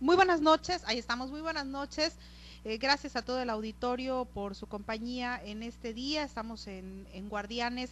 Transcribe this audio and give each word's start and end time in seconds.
Muy 0.00 0.16
buenas 0.16 0.40
noches, 0.40 0.82
ahí 0.86 0.96
estamos, 0.98 1.30
muy 1.30 1.42
buenas 1.42 1.66
noches. 1.66 2.16
Eh, 2.64 2.78
gracias 2.78 3.16
a 3.16 3.22
todo 3.22 3.42
el 3.42 3.50
auditorio 3.50 4.24
por 4.24 4.54
su 4.54 4.66
compañía 4.66 5.38
en 5.44 5.62
este 5.62 5.92
día. 5.92 6.24
Estamos 6.24 6.68
en, 6.68 7.04
Guardianes, 7.28 7.90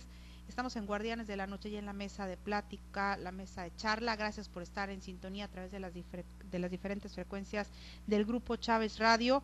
estamos 0.49 0.75
en 0.77 0.87
Guardianes 0.87 1.27
de 1.27 1.37
la 1.37 1.47
Noche 1.47 1.69
y 1.69 1.77
en 1.77 1.85
la 1.85 1.93
mesa 1.93 2.27
de 2.27 2.39
plática, 2.39 3.19
la 3.19 3.31
mesa 3.31 3.65
de 3.65 3.77
charla. 3.77 4.17
Gracias 4.17 4.49
por 4.49 4.63
estar 4.63 4.89
en 4.89 5.03
sintonía 5.03 5.45
a 5.45 5.49
través 5.49 5.71
de 5.71 5.81
las, 5.81 5.93
de 5.93 6.59
las 6.59 6.71
diferentes 6.71 7.13
frecuencias 7.13 7.69
del 8.07 8.25
grupo 8.25 8.57
Chávez 8.57 8.99
Radio 8.99 9.43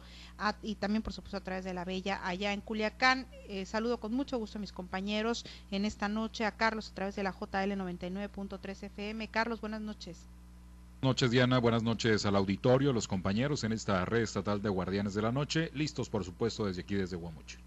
y 0.62 0.76
también, 0.76 1.02
por 1.02 1.12
supuesto, 1.12 1.36
a 1.36 1.44
través 1.44 1.66
de 1.66 1.74
la 1.74 1.84
Bella 1.84 2.26
allá 2.26 2.54
en 2.54 2.62
Culiacán. 2.62 3.26
Eh, 3.46 3.66
saludo 3.66 4.00
con 4.00 4.14
mucho 4.14 4.38
gusto 4.38 4.56
a 4.56 4.62
mis 4.62 4.72
compañeros 4.72 5.44
en 5.70 5.84
esta 5.84 6.08
noche, 6.08 6.46
a 6.46 6.56
Carlos 6.56 6.88
a 6.88 6.94
través 6.94 7.14
de 7.14 7.24
la 7.24 7.32
JL 7.32 7.72
99.3 7.72 8.84
FM. 8.84 9.28
Carlos, 9.28 9.60
buenas 9.60 9.82
noches 9.82 10.16
noches, 11.05 11.30
Diana. 11.30 11.59
Buenas 11.59 11.82
noches 11.82 12.25
al 12.25 12.34
auditorio, 12.34 12.93
los 12.93 13.07
compañeros 13.07 13.62
en 13.62 13.73
esta 13.73 14.04
red 14.07 14.23
estatal 14.23 14.62
de 14.62 14.71
Guardianes 14.71 15.14
de 15.14 15.22
la 15.22 15.31
Noche. 15.31 15.71
Listos, 15.75 16.08
por 16.08 16.25
supuesto, 16.25 16.67
desde 16.67 16.81
aquí, 16.81 16.95
desde 16.95 17.17
Guamuchi. 17.17 17.58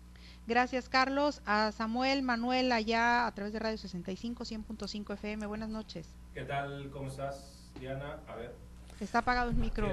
Gracias, 0.48 0.90
Carlos. 0.90 1.42
A 1.46 1.72
Samuel 1.72 2.24
Manuel, 2.24 2.72
allá 2.72 3.28
a 3.28 3.32
través 3.36 3.54
de 3.54 3.60
Radio 3.60 3.78
65, 3.78 4.44
100.5 4.44 5.14
FM. 5.14 5.46
Buenas 5.46 5.70
noches. 5.70 6.08
¿Qué 6.34 6.42
tal? 6.42 6.90
¿Cómo 6.92 7.10
estás, 7.10 7.70
Diana? 7.80 8.18
A 8.28 8.36
ver. 8.36 8.56
Está 9.00 9.20
apagado 9.20 9.52
el 9.52 9.56
micro. 9.56 9.88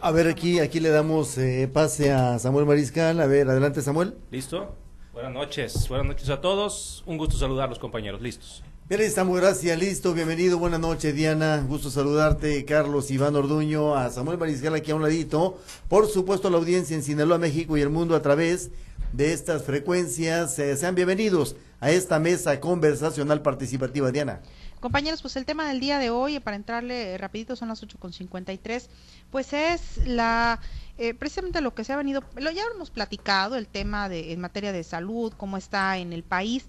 A 0.00 0.10
ver, 0.10 0.28
aquí, 0.28 0.58
aquí 0.60 0.80
le 0.80 0.88
damos 0.88 1.36
eh, 1.36 1.68
pase 1.70 2.12
a 2.12 2.38
Samuel 2.38 2.64
Mariscal. 2.64 3.20
A 3.20 3.26
ver, 3.26 3.48
adelante, 3.50 3.82
Samuel. 3.82 4.16
¿Listo? 4.30 4.74
Buenas 5.12 5.32
noches. 5.32 5.86
Buenas 5.88 6.06
noches 6.06 6.30
a 6.30 6.40
todos. 6.40 7.04
Un 7.04 7.18
gusto 7.18 7.36
saludar 7.36 7.66
a 7.66 7.68
los 7.68 7.78
compañeros. 7.78 8.22
¿Listos? 8.22 8.64
Bien, 8.88 9.00
estamos, 9.00 9.36
gracias, 9.40 9.76
listo, 9.80 10.14
bienvenido, 10.14 10.60
buenas 10.60 10.78
noches 10.78 11.12
Diana, 11.12 11.60
gusto 11.68 11.90
saludarte, 11.90 12.64
Carlos 12.64 13.10
Iván 13.10 13.34
Orduño, 13.34 13.96
a 13.96 14.08
Samuel 14.10 14.38
Mariscal 14.38 14.76
aquí 14.76 14.92
a 14.92 14.94
un 14.94 15.02
ladito, 15.02 15.58
por 15.88 16.06
supuesto 16.06 16.50
la 16.50 16.58
audiencia 16.58 16.94
en 16.94 17.02
Sinaloa, 17.02 17.36
México 17.36 17.76
y 17.76 17.80
el 17.80 17.90
mundo 17.90 18.14
a 18.14 18.22
través 18.22 18.70
de 19.12 19.32
estas 19.32 19.64
frecuencias, 19.64 20.56
eh, 20.60 20.76
sean 20.76 20.94
bienvenidos 20.94 21.56
a 21.80 21.90
esta 21.90 22.20
mesa 22.20 22.60
conversacional 22.60 23.42
participativa, 23.42 24.12
Diana. 24.12 24.40
Compañeros, 24.78 25.20
pues 25.20 25.34
el 25.34 25.46
tema 25.46 25.66
del 25.66 25.80
día 25.80 25.98
de 25.98 26.10
hoy, 26.10 26.38
para 26.38 26.54
entrarle 26.54 27.14
eh, 27.14 27.18
rapidito, 27.18 27.56
son 27.56 27.68
las 27.68 27.82
8.53, 27.82 28.86
pues 29.32 29.52
es 29.52 30.06
la 30.06 30.60
eh, 30.98 31.12
precisamente 31.12 31.60
lo 31.60 31.74
que 31.74 31.84
se 31.84 31.92
ha 31.92 31.96
venido, 31.96 32.22
lo 32.36 32.50
ya 32.50 32.62
hemos 32.74 32.90
platicado, 32.90 33.56
el 33.56 33.66
tema 33.66 34.08
de 34.08 34.32
en 34.32 34.40
materia 34.40 34.72
de 34.72 34.82
salud, 34.84 35.32
cómo 35.36 35.56
está 35.56 35.98
en 35.98 36.12
el 36.12 36.22
país, 36.22 36.64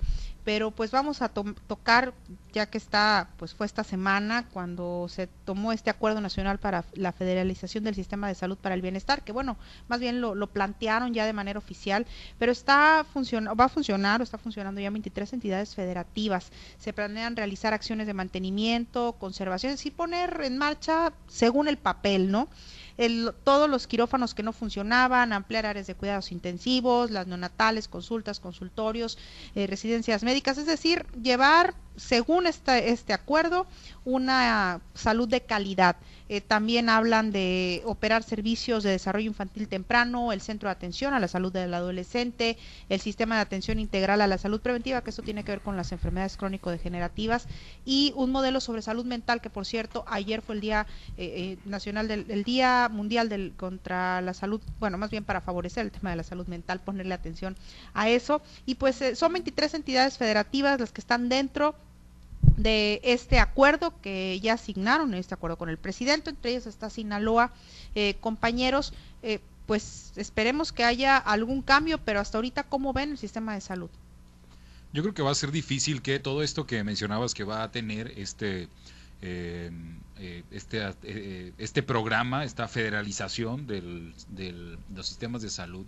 pero 0.48 0.72
pues 0.72 0.92
vamos 0.92 1.22
a 1.22 1.28
tocar 1.28 2.14
ya 2.54 2.68
que 2.68 2.78
está 2.78 3.32
pues 3.36 3.54
fue 3.54 3.66
esta 3.66 3.84
semana 3.84 4.48
cuando 4.48 5.08
se 5.10 5.28
tomó 5.28 5.74
este 5.74 5.90
acuerdo 5.90 6.22
nacional 6.22 6.58
para 6.58 6.86
la 6.94 7.12
federalización 7.12 7.84
del 7.84 7.96
sistema 7.96 8.30
de 8.30 8.36
salud 8.36 8.58
para 8.58 8.74
el 8.74 8.82
bienestar 8.82 9.26
que 9.26 9.34
bueno 9.34 9.58
más 9.90 10.00
bien 10.00 10.22
lo, 10.22 10.48
plantearon 10.48 11.14
ya 11.14 11.26
de 11.26 11.34
manera 11.34 11.60
oficial 11.60 12.08
pero 12.40 12.54
está 12.54 13.06
va 13.14 13.66
a 13.66 13.70
funcionar 13.70 14.22
o 14.22 14.24
está 14.24 14.38
funcionando 14.38 14.80
ya 14.80 14.90
23 14.90 15.34
entidades 15.34 15.76
federativas. 15.76 16.50
Se 16.78 16.94
planean 16.94 17.36
realizar 17.36 17.74
acciones 17.74 18.08
de 18.08 18.14
mantenimiento 18.14 19.18
conservación 19.20 19.76
y 19.84 19.92
poner 19.92 20.40
en 20.46 20.58
marcha 20.58 21.12
según 21.28 21.68
el 21.68 21.78
papel 21.78 22.32
no 22.32 22.48
todos 23.44 23.70
los 23.70 23.86
quirófanos 23.86 24.34
que 24.34 24.44
no 24.44 24.54
funcionaban, 24.54 25.32
ampliar 25.32 25.66
áreas 25.66 25.88
de 25.88 25.96
cuidados 25.96 26.32
intensivos, 26.32 27.12
las 27.12 27.28
neonatales, 27.28 27.88
consultas, 27.88 28.40
consultorios, 28.40 29.18
eh, 29.56 29.68
residencias 29.68 30.24
médicas, 30.24 30.58
es 30.58 30.66
decir, 30.66 31.06
llevar, 31.22 31.76
según 31.98 32.48
este, 32.48 32.92
este 32.92 33.14
acuerdo, 33.14 33.68
una 34.06 34.80
salud 34.94 35.28
de 35.28 35.42
calidad. 35.42 35.98
Eh, 36.30 36.42
también 36.42 36.90
hablan 36.90 37.32
de 37.32 37.82
operar 37.86 38.22
servicios 38.24 38.84
de 38.84 38.92
desarrollo 38.92 39.28
infantil 39.28 39.68
temprano, 39.68 40.32
el 40.32 40.42
centro 40.42 40.68
de 40.68 40.74
atención 40.74 41.14
a 41.14 41.20
la 41.20 41.28
salud 41.28 41.52
del 41.52 41.74
adolescente, 41.74 42.58
el 42.90 43.00
sistema 43.00 43.36
de 43.36 43.42
atención 43.42 43.80
integral 43.80 44.22
a 44.22 44.28
la 44.28 44.38
salud 44.38 44.60
preventiva, 44.62 45.02
que 45.02 45.10
eso 45.10 45.22
tiene 45.22 45.44
que 45.44 45.54
ver 45.54 45.62
con 45.62 45.78
las 45.78 45.92
enfermedades 45.92 46.38
crónico-degenerativas, 46.38 47.48
y 47.86 48.14
un 48.16 48.32
modelo 48.32 48.60
sobre 48.60 48.82
salud 48.82 49.06
mental, 49.06 49.42
que 49.42 49.50
por 49.50 49.66
cierto, 49.66 50.04
ayer 50.08 50.42
fue 50.42 50.56
el 50.56 50.62
Día 50.62 50.86
eh, 51.18 51.58
eh, 51.58 51.58
Nacional 51.66 52.08
del 52.08 52.44
Día 52.44 52.90
Mundial 52.92 53.30
del, 53.30 53.54
contra 53.56 54.22
la 54.22 54.34
Salud, 54.34 54.62
bueno, 54.80 54.98
más 54.98 55.10
bien 55.10 55.24
para 55.24 55.42
favorecer 55.42 55.86
el 55.86 55.92
tema 55.92 56.10
de 56.10 56.18
la 56.18 56.24
salud 56.24 56.48
mental, 56.48 56.82
ponerle 56.82 57.14
atención 57.14 57.56
a 57.94 58.10
eso. 58.10 58.42
Y 58.66 58.76
pues 58.76 59.02
son 59.16 59.34
23 59.34 59.74
entidades 59.74 60.18
federativas 60.18 60.80
las 60.80 60.92
que 60.92 61.02
están 61.02 61.30
dentro 61.30 61.76
de 62.58 63.00
este 63.04 63.40
acuerdo 63.40 63.94
que 64.02 64.40
ya 64.42 64.54
asignaron 64.54 65.14
este 65.14 65.36
acuerdo 65.36 65.58
con 65.58 65.70
el 65.70 65.78
presidente, 65.78 66.32
entre 66.32 66.52
ellos 66.52 66.66
está 66.66 66.90
Sinaloa, 66.90 67.54
eh, 67.96 68.16
compañeros, 68.20 68.94
eh, 69.22 69.40
pues 69.68 70.12
esperemos 70.16 70.74
que 70.74 70.84
haya 70.84 71.18
algún 71.18 71.62
cambio, 71.62 72.00
pero 72.00 72.20
hasta 72.20 72.38
ahorita, 72.40 72.64
¿cómo 72.64 72.94
ven 72.94 73.12
el 73.12 73.18
sistema 73.18 73.54
de 73.54 73.62
salud? 73.62 73.90
Yo 74.92 75.04
creo 75.04 75.14
que 75.14 75.22
va 75.22 75.32
a 75.32 75.36
ser 75.36 75.52
difícil 75.52 76.02
que 76.02 76.20
todo 76.20 76.42
esto 76.42 76.66
que 76.66 76.84
mencionabas 76.84 77.34
que 77.34 77.44
va 77.44 77.62
a 77.62 77.72
tener 77.72 78.14
este, 78.18 78.70
eh, 79.22 79.72
este, 80.50 81.54
este 81.58 81.84
programa, 81.84 82.44
esta 82.44 82.68
federalización 82.68 83.68
del, 83.68 84.16
de 84.30 84.78
los 84.96 85.08
sistemas 85.08 85.42
de 85.44 85.50
salud, 85.50 85.86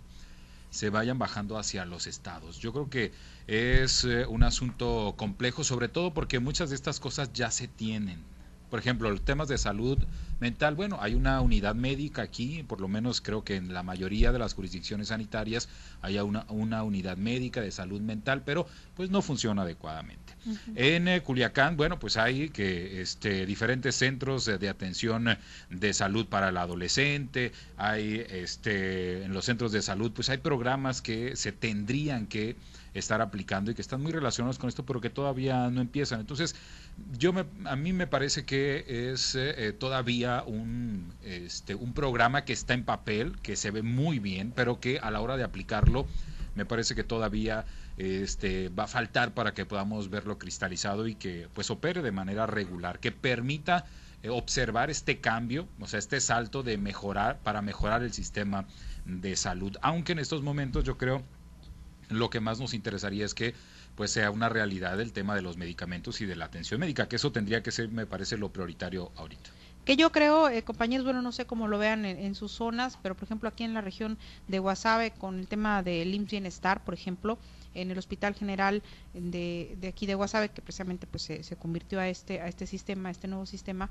se 0.70 0.90
vayan 0.90 1.18
bajando 1.18 1.58
hacia 1.58 1.84
los 1.84 2.06
estados. 2.06 2.58
Yo 2.58 2.72
creo 2.72 2.88
que 2.88 3.12
es 3.46 4.04
eh, 4.04 4.26
un 4.26 4.42
asunto 4.42 5.14
complejo, 5.18 5.64
sobre 5.64 5.88
todo 5.88 6.14
porque 6.14 6.38
muchas 6.38 6.70
de 6.70 6.76
estas 6.76 7.00
cosas 7.00 7.32
ya 7.32 7.50
se 7.50 7.68
tienen. 7.68 8.29
Por 8.70 8.78
ejemplo, 8.78 9.10
los 9.10 9.24
temas 9.24 9.48
de 9.48 9.58
salud 9.58 9.98
mental, 10.40 10.74
bueno, 10.74 10.98
hay 11.00 11.14
una 11.14 11.40
unidad 11.40 11.74
médica 11.74 12.22
aquí, 12.22 12.62
por 12.62 12.80
lo 12.80 12.88
menos 12.88 13.20
creo 13.20 13.44
que 13.44 13.56
en 13.56 13.74
la 13.74 13.82
mayoría 13.82 14.32
de 14.32 14.38
las 14.38 14.54
jurisdicciones 14.54 15.08
sanitarias 15.08 15.68
hay 16.00 16.18
una, 16.18 16.46
una 16.48 16.82
unidad 16.82 17.16
médica 17.16 17.60
de 17.60 17.70
salud 17.70 18.00
mental, 18.00 18.42
pero 18.44 18.66
pues 18.96 19.10
no 19.10 19.20
funciona 19.22 19.62
adecuadamente. 19.62 20.34
En 20.74 21.08
eh, 21.08 21.20
Culiacán, 21.20 21.76
bueno, 21.76 21.98
pues 21.98 22.16
hay 22.16 22.48
que 22.48 23.02
este, 23.02 23.44
diferentes 23.44 23.94
centros 23.94 24.46
de, 24.46 24.68
atención 24.68 25.36
de 25.68 25.92
salud 25.92 26.26
para 26.26 26.48
el 26.48 26.56
adolescente, 26.56 27.52
hay 27.76 28.24
este, 28.30 29.24
en 29.24 29.34
los 29.34 29.44
centros 29.44 29.72
de 29.72 29.82
salud, 29.82 30.12
pues 30.12 30.30
hay 30.30 30.38
programas 30.38 31.02
que 31.02 31.36
se 31.36 31.52
tendrían 31.52 32.26
que 32.26 32.56
estar 32.94 33.20
aplicando 33.20 33.70
y 33.70 33.74
que 33.74 33.82
están 33.82 34.02
muy 34.02 34.12
relacionados 34.12 34.58
con 34.58 34.68
esto, 34.68 34.84
pero 34.84 35.00
que 35.00 35.10
todavía 35.10 35.70
no 35.70 35.80
empiezan. 35.80 36.20
Entonces, 36.20 36.56
yo 37.16 37.32
me, 37.32 37.44
a 37.64 37.76
mí 37.76 37.92
me 37.92 38.06
parece 38.06 38.44
que 38.44 39.12
es 39.12 39.34
eh, 39.34 39.68
eh, 39.68 39.72
todavía 39.72 40.42
un, 40.46 41.12
este, 41.22 41.74
un 41.74 41.92
programa 41.92 42.44
que 42.44 42.52
está 42.52 42.74
en 42.74 42.84
papel, 42.84 43.38
que 43.42 43.56
se 43.56 43.70
ve 43.70 43.82
muy 43.82 44.18
bien, 44.18 44.52
pero 44.54 44.80
que 44.80 44.98
a 44.98 45.10
la 45.10 45.20
hora 45.20 45.36
de 45.36 45.44
aplicarlo, 45.44 46.06
me 46.54 46.66
parece 46.66 46.94
que 46.94 47.04
todavía 47.04 47.64
este, 47.96 48.70
va 48.70 48.84
a 48.84 48.88
faltar 48.88 49.34
para 49.34 49.54
que 49.54 49.66
podamos 49.66 50.10
verlo 50.10 50.38
cristalizado 50.38 51.06
y 51.06 51.14
que 51.14 51.48
pues 51.54 51.70
opere 51.70 52.02
de 52.02 52.12
manera 52.12 52.46
regular, 52.46 52.98
que 52.98 53.12
permita 53.12 53.84
eh, 54.22 54.30
observar 54.30 54.90
este 54.90 55.20
cambio, 55.20 55.68
o 55.78 55.86
sea, 55.86 55.98
este 55.98 56.20
salto 56.20 56.62
de 56.62 56.76
mejorar 56.76 57.38
para 57.38 57.62
mejorar 57.62 58.02
el 58.02 58.12
sistema 58.12 58.66
de 59.04 59.36
salud, 59.36 59.76
aunque 59.80 60.12
en 60.12 60.18
estos 60.18 60.42
momentos 60.42 60.84
yo 60.84 60.98
creo 60.98 61.22
lo 62.10 62.30
que 62.30 62.40
más 62.40 62.60
nos 62.60 62.74
interesaría 62.74 63.24
es 63.24 63.34
que 63.34 63.54
pues 63.94 64.10
sea 64.10 64.30
una 64.30 64.48
realidad 64.48 65.00
el 65.00 65.12
tema 65.12 65.34
de 65.34 65.42
los 65.42 65.56
medicamentos 65.56 66.20
y 66.20 66.26
de 66.26 66.36
la 66.36 66.46
atención 66.46 66.80
médica, 66.80 67.08
que 67.08 67.16
eso 67.16 67.32
tendría 67.32 67.62
que 67.62 67.70
ser, 67.70 67.88
me 67.88 68.06
parece, 68.06 68.36
lo 68.36 68.52
prioritario 68.52 69.12
ahorita. 69.16 69.50
Que 69.84 69.96
yo 69.96 70.12
creo, 70.12 70.48
eh, 70.48 70.62
compañeros, 70.62 71.04
bueno, 71.04 71.22
no 71.22 71.32
sé 71.32 71.46
cómo 71.46 71.66
lo 71.66 71.78
vean 71.78 72.04
en, 72.04 72.34
sus 72.34 72.52
zonas, 72.52 72.98
pero 73.02 73.14
por 73.14 73.24
ejemplo 73.24 73.48
aquí 73.48 73.64
en 73.64 73.72
la 73.72 73.80
región 73.80 74.18
de 74.46 74.58
Guasave 74.58 75.10
con 75.12 75.38
el 75.38 75.48
tema 75.48 75.82
del 75.82 76.14
IMSS 76.14 76.30
Bienestar, 76.30 76.84
por 76.84 76.94
ejemplo, 76.94 77.38
en 77.74 77.90
el 77.90 77.98
Hospital 77.98 78.34
General 78.34 78.82
de, 79.14 79.76
de 79.80 79.88
aquí 79.88 80.06
de 80.06 80.14
Guasave, 80.14 80.50
que 80.50 80.60
precisamente 80.60 81.06
pues 81.06 81.22
se, 81.22 81.42
se, 81.42 81.56
convirtió 81.56 81.98
a 81.98 82.08
este, 82.08 82.40
a 82.40 82.48
este 82.48 82.66
sistema, 82.66 83.08
a 83.08 83.12
este 83.12 83.26
nuevo 83.26 83.46
sistema, 83.46 83.88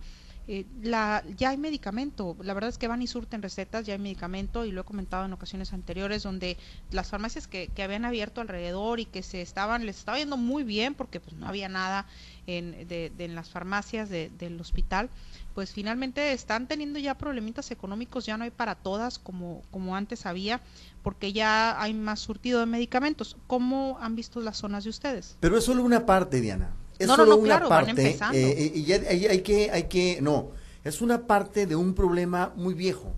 eh, 0.47 0.65
la, 0.81 1.23
ya 1.37 1.49
hay 1.49 1.57
medicamento, 1.57 2.35
la 2.41 2.53
verdad 2.53 2.69
es 2.69 2.77
que 2.77 2.87
van 2.87 3.01
y 3.01 3.07
surten 3.07 3.41
recetas, 3.41 3.85
ya 3.85 3.93
hay 3.93 3.99
medicamento 3.99 4.65
y 4.65 4.71
lo 4.71 4.81
he 4.81 4.83
comentado 4.83 5.25
en 5.25 5.33
ocasiones 5.33 5.73
anteriores 5.73 6.23
donde 6.23 6.57
las 6.91 7.09
farmacias 7.09 7.47
que, 7.47 7.67
que 7.67 7.83
habían 7.83 8.03
abierto 8.03 8.41
alrededor 8.41 8.99
y 8.99 9.05
que 9.05 9.21
se 9.21 9.41
estaban, 9.41 9.85
les 9.85 9.99
estaba 9.99 10.17
yendo 10.17 10.37
muy 10.37 10.63
bien 10.63 10.95
porque 10.95 11.19
pues 11.19 11.35
no 11.35 11.47
había 11.47 11.69
nada 11.69 12.07
en, 12.47 12.87
de, 12.87 13.11
en 13.19 13.35
las 13.35 13.49
farmacias 13.49 14.09
del 14.09 14.59
hospital, 14.59 15.09
pues 15.53 15.71
finalmente 15.71 16.31
están 16.31 16.67
teniendo 16.67 16.97
ya 16.97 17.15
problemitas 17.15 17.69
económicos, 17.69 18.25
ya 18.25 18.37
no 18.37 18.43
hay 18.43 18.51
para 18.51 18.75
todas 18.75 19.19
como, 19.19 19.61
como 19.69 19.95
antes 19.95 20.25
había, 20.25 20.61
porque 21.03 21.31
ya 21.31 21.79
hay 21.79 21.93
más 21.93 22.19
surtido 22.21 22.59
de 22.59 22.65
medicamentos. 22.65 23.37
¿Cómo 23.45 23.97
han 24.01 24.15
visto 24.15 24.39
las 24.39 24.57
zonas 24.57 24.83
de 24.83 24.89
ustedes? 24.89 25.37
Pero 25.39 25.57
es 25.57 25.63
solo 25.63 25.83
una 25.83 26.05
parte, 26.05 26.41
Diana 26.41 26.71
es 26.99 27.07
solo 27.07 27.37
una 27.37 27.67
parte 27.67 28.09
eh, 28.09 28.17
eh, 28.33 28.71
y 28.75 28.91
hay, 28.91 29.39
que 29.39 29.71
hay 29.71 29.83
que 29.83 30.19
no 30.21 30.51
es 30.83 31.01
una 31.01 31.25
parte 31.25 31.65
de 31.65 31.75
un 31.75 31.93
problema 31.93 32.53
muy 32.55 32.73
viejo. 32.73 33.13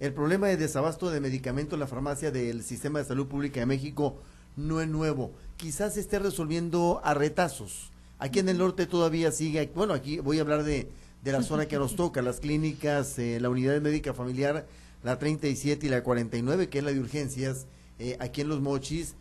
El 0.00 0.12
problema 0.12 0.48
de 0.48 0.56
desabasto 0.56 1.10
de 1.10 1.20
medicamentos 1.20 1.74
en 1.74 1.80
la 1.80 1.86
farmacia 1.86 2.30
del 2.30 2.62
sistema 2.62 2.98
de 2.98 3.04
salud 3.04 3.26
pública 3.26 3.60
de 3.60 3.66
México 3.66 4.16
no 4.56 4.80
es 4.80 4.88
nuevo. 4.88 5.32
Quizás 5.56 5.94
se 5.94 6.00
esté 6.00 6.18
resolviendo 6.18 7.00
a 7.04 7.14
retazos. 7.14 7.92
Aquí 8.18 8.38
en 8.40 8.48
el 8.48 8.58
norte 8.58 8.86
todavía 8.86 9.32
sigue 9.32 9.70
bueno 9.74 9.94
aquí 9.94 10.18
voy 10.18 10.38
a 10.38 10.42
hablar 10.42 10.62
de 10.62 10.88
de 11.22 11.32
la 11.32 11.42
zona 11.42 11.66
que 11.66 11.78
nos 11.78 11.96
toca, 11.96 12.20
las 12.20 12.38
clínicas, 12.38 13.18
eh, 13.18 13.38
la 13.40 13.48
unidad 13.48 13.80
médica 13.80 14.12
familiar, 14.12 14.66
la 15.02 15.18
37 15.18 15.86
y 15.86 15.88
la 15.88 16.02
49, 16.02 16.68
que 16.68 16.78
es 16.78 16.84
la 16.84 16.92
de 16.92 17.00
urgencias, 17.00 17.66
eh, 17.98 18.18
aquí 18.20 18.42
en 18.42 18.48
Los 18.48 18.60
Mochis, 18.60 19.14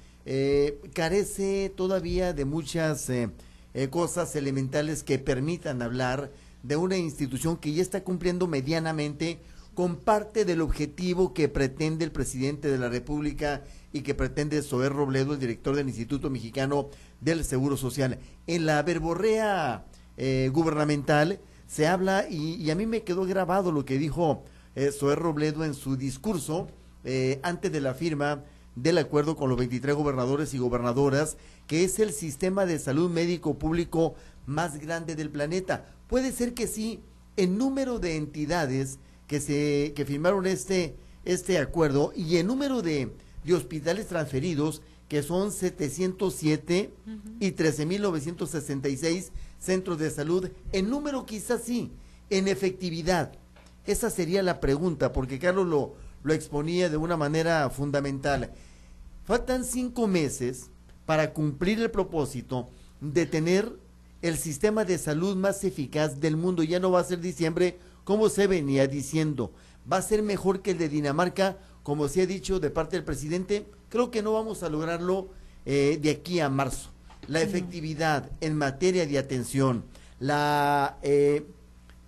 carece 0.94 1.72
todavía 1.76 2.34
de 2.34 2.44
muchas 2.44 3.10
cosas 3.90 4.36
elementales 4.36 5.04
que 5.04 5.18
permitan 5.20 5.82
hablar 5.82 6.32
de 6.62 6.76
una 6.76 6.98
institución 6.98 7.58
que 7.58 7.74
ya 7.74 7.82
está 7.82 8.04
cumpliendo 8.04 8.48
medianamente 8.48 9.40
con 9.74 9.96
parte 9.96 10.46
del 10.46 10.62
objetivo 10.62 11.34
que 11.34 11.50
pretende 11.50 12.06
el 12.06 12.12
presidente 12.12 12.70
de 12.70 12.78
la 12.78 12.90
República 12.90 13.64
y 13.92 14.02
que 14.02 14.14
pretende 14.14 14.62
Soer 14.62 14.94
Robledo, 14.94 15.34
el 15.34 15.40
director 15.40 15.76
del 15.76 15.88
Instituto 15.88 16.30
Mexicano 16.30 16.90
del 17.20 17.44
Seguro 17.44 17.76
Social. 17.76 18.20
En 18.46 18.68
la 18.68 18.84
verborrea 18.84 19.86
gubernamental, 20.52 21.40
se 21.74 21.88
habla, 21.88 22.28
y, 22.30 22.70
a 22.70 22.76
mí 22.76 22.86
me 22.86 23.02
quedó 23.02 23.26
grabado 23.26 23.72
lo 23.72 23.84
que 23.84 23.98
dijo 23.98 24.44
eh, 24.76 24.92
Zoé 24.92 25.16
Robledo 25.16 25.66
en 25.66 25.74
su 25.74 25.98
discurso 25.98 26.68
eh, 27.04 27.40
antes 27.42 27.72
de 27.72 27.82
la 27.82 27.96
firma 27.96 28.44
del 28.76 28.98
acuerdo 28.98 29.36
con 29.36 29.50
los 29.50 29.58
23 29.58 29.96
gobernadores 29.96 30.54
y 30.54 30.58
gobernadoras, 30.58 31.38
que 31.68 31.84
es 31.84 32.00
el 32.00 32.12
sistema 32.12 32.66
de 32.66 32.80
salud 32.80 33.10
médico 33.10 33.58
público 33.60 34.16
más 34.46 34.80
grande 34.80 35.16
del 35.16 35.30
planeta. 35.30 35.86
Puede 36.08 36.32
ser 36.32 36.54
que 36.54 36.68
sí, 36.68 37.02
en 37.38 37.58
número 37.58 38.00
de 38.00 38.18
entidades 38.18 39.00
que 39.28 39.40
se 39.40 39.94
que 39.96 40.06
firmaron 40.06 40.46
este 40.46 40.96
este 41.26 41.58
acuerdo 41.58 42.12
y 42.16 42.38
en 42.38 42.48
número 42.48 42.82
de, 42.82 43.14
de 43.44 43.54
hospitales 43.54 44.08
transferidos 44.08 44.82
que 45.08 45.22
son 45.22 45.52
707 45.52 46.92
y 47.40 47.52
13.966 47.52 49.30
centros 49.60 50.00
de 50.00 50.10
salud, 50.10 50.50
en 50.72 50.90
número 50.90 51.26
quizás 51.26 51.62
sí, 51.64 51.92
en 52.30 52.48
efectividad. 52.48 53.34
Esa 53.86 54.10
sería 54.10 54.42
la 54.42 54.60
pregunta, 54.60 55.14
porque 55.14 55.38
Carlos 55.38 55.68
lo, 55.68 55.94
lo 56.24 56.34
exponía 56.34 56.90
de 56.90 56.98
una 56.98 57.18
manera 57.18 57.70
fundamental. 57.70 58.52
Faltan 59.24 59.64
cinco 59.64 60.08
meses 60.08 60.70
para 61.06 61.34
cumplir 61.34 61.80
el 61.80 61.92
propósito 61.92 62.70
de 63.02 63.26
tener 63.26 63.78
el 64.22 64.38
sistema 64.38 64.86
de 64.86 64.98
salud 64.98 65.36
más 65.36 65.64
eficaz 65.64 66.20
del 66.20 66.38
mundo. 66.38 66.64
Ya 66.64 66.80
no 66.80 66.92
va 66.92 67.02
a 67.02 67.06
ser 67.06 67.20
diciembre 67.20 67.78
como 68.04 68.30
se 68.30 68.48
venía 68.48 68.88
diciendo. 68.88 69.52
Va 69.92 69.98
a 69.98 70.02
ser 70.02 70.24
mejor 70.24 70.62
que 70.62 70.72
el 70.72 70.78
de 70.78 70.90
Dinamarca, 70.90 71.58
como 71.84 72.08
se 72.08 72.22
ha 72.22 72.26
dicho 72.26 72.60
de 72.60 72.70
parte 72.70 72.96
del 72.96 73.06
presidente. 73.06 73.66
Creo 73.90 74.12
que 74.12 74.24
no 74.24 74.34
vamos 74.34 74.64
a 74.64 74.70
lograrlo 74.70 75.30
eh, 75.66 76.00
de 76.02 76.10
aquí 76.10 76.40
a 76.40 76.50
marzo 76.50 76.94
la 77.28 77.42
efectividad 77.42 78.30
en 78.42 78.58
materia 78.58 79.06
de 79.06 79.18
atención, 79.18 79.86
la, 80.20 80.98
eh, 81.02 81.46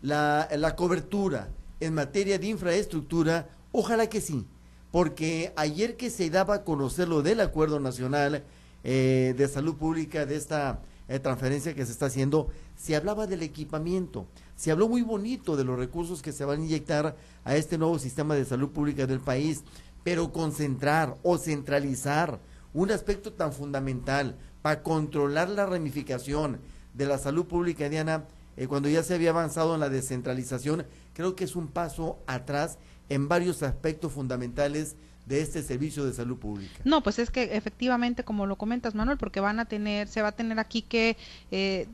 la, 0.01 0.47
la, 0.56 0.75
cobertura 0.75 1.50
en 1.79 1.94
materia 1.94 2.39
de 2.39 2.47
infraestructura, 2.47 3.50
ojalá 3.75 4.07
que 4.07 4.22
sí, 4.22 4.48
porque 4.92 5.51
ayer 5.57 5.98
que 5.98 6.10
se 6.10 6.30
daba 6.30 6.56
a 6.56 6.63
conocer 6.63 7.10
lo 7.10 7.22
del 7.22 7.42
Acuerdo 7.42 7.81
Nacional 7.81 8.44
eh, 8.86 9.33
de 9.38 9.48
Salud 9.50 9.75
Pública, 9.75 10.25
de 10.25 10.38
esta 10.38 10.80
eh, 11.10 11.19
transferencia 11.19 11.75
que 11.75 11.86
se 11.86 11.92
está 11.92 12.06
haciendo, 12.06 12.48
se 12.77 12.95
hablaba 12.95 13.27
del 13.27 13.44
equipamiento, 13.44 14.27
se 14.56 14.72
habló 14.72 14.88
muy 14.88 15.01
bonito 15.01 15.57
de 15.57 15.66
los 15.66 15.77
recursos 15.77 16.22
que 16.22 16.31
se 16.31 16.45
van 16.45 16.62
a 16.62 16.63
inyectar 16.63 17.18
a 17.44 17.56
este 17.57 17.77
nuevo 17.77 18.00
sistema 18.00 18.33
de 18.36 18.45
salud 18.45 18.69
pública 18.69 19.06
del 19.06 19.19
país, 19.19 19.63
pero 20.06 20.31
concentrar 20.31 21.18
o 21.21 21.38
centralizar 21.38 22.39
un 22.74 22.92
aspecto 22.92 23.33
tan 23.33 23.51
fundamental 23.51 24.38
para 24.62 24.83
controlar 24.83 25.50
la 25.50 25.66
ramificación 25.66 26.60
de 26.94 27.06
la 27.06 27.18
salud 27.18 27.45
pública, 27.45 27.89
Diana, 27.89 28.24
eh, 28.56 28.68
cuando 28.68 28.88
ya 28.88 29.04
se 29.04 29.16
había 29.16 29.31
avanzado 29.31 29.74
en 29.74 29.81
la 29.81 29.89
descentralización, 29.89 30.86
creo 31.13 31.36
que 31.36 31.44
es 31.44 31.57
un 31.57 31.68
paso 31.68 32.19
atrás 32.25 32.78
en 33.10 33.28
varios 33.28 33.63
aspectos 33.63 34.12
fundamentales 34.12 34.96
de 35.25 35.42
este 35.42 35.63
servicio 35.63 36.06
de 36.06 36.13
salud 36.13 36.38
pública. 36.38 36.80
No, 36.84 37.02
pues 37.02 37.19
es 37.19 37.31
que 37.31 37.56
efectivamente, 37.56 38.24
como 38.24 38.46
lo 38.46 38.57
comentas, 38.57 38.94
Manuel, 38.94 39.18
porque 39.18 39.40
van 39.40 39.60
a 39.60 39.66
tener, 39.66 40.07
se 40.07 40.22
va 40.22 40.30
a 40.30 40.31
tener 40.34 40.60
aquí 40.60 40.81
que 40.81 41.18
eh, 41.52 41.88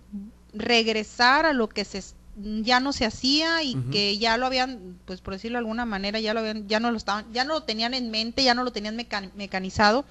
regresar 0.53 1.45
a 1.45 1.53
lo 1.53 1.69
que 1.69 1.85
se 1.85 2.01
ya 2.63 2.79
no 2.79 2.93
se 2.93 3.05
hacía 3.05 3.61
y 3.61 3.75
que 3.91 4.17
ya 4.17 4.37
lo 4.37 4.45
habían, 4.45 4.97
pues 5.05 5.19
por 5.19 5.33
decirlo 5.33 5.55
de 5.57 5.59
alguna 5.59 5.85
manera, 5.85 6.19
ya 6.19 6.33
lo 6.33 6.39
habían, 6.39 6.67
ya 6.67 6.79
no 6.79 6.89
lo 6.89 6.97
estaban, 6.97 7.25
ya 7.33 7.43
no 7.43 7.55
lo 7.55 7.63
tenían 7.63 7.93
en 7.93 8.09
mente, 8.09 8.43
ya 8.43 8.53
no 8.53 8.63
lo 8.63 8.71
tenían 8.71 8.95
mecanizado 9.35 10.05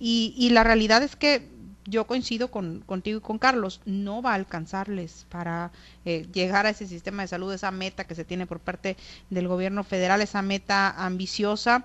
y, 0.00 0.34
y 0.36 0.50
la 0.50 0.64
realidad 0.64 1.02
es 1.02 1.14
que 1.14 1.46
yo 1.88 2.06
coincido 2.06 2.50
con, 2.50 2.80
contigo 2.80 3.18
y 3.18 3.22
con 3.22 3.38
Carlos, 3.38 3.80
no 3.84 4.22
va 4.22 4.32
a 4.32 4.34
alcanzarles 4.34 5.26
para 5.28 5.72
eh, 6.04 6.26
llegar 6.32 6.66
a 6.66 6.70
ese 6.70 6.86
sistema 6.86 7.22
de 7.22 7.28
salud, 7.28 7.52
esa 7.52 7.70
meta 7.70 8.04
que 8.04 8.14
se 8.14 8.24
tiene 8.24 8.46
por 8.46 8.60
parte 8.60 8.96
del 9.30 9.48
gobierno 9.48 9.84
federal, 9.84 10.20
esa 10.20 10.42
meta 10.42 10.90
ambiciosa 10.90 11.84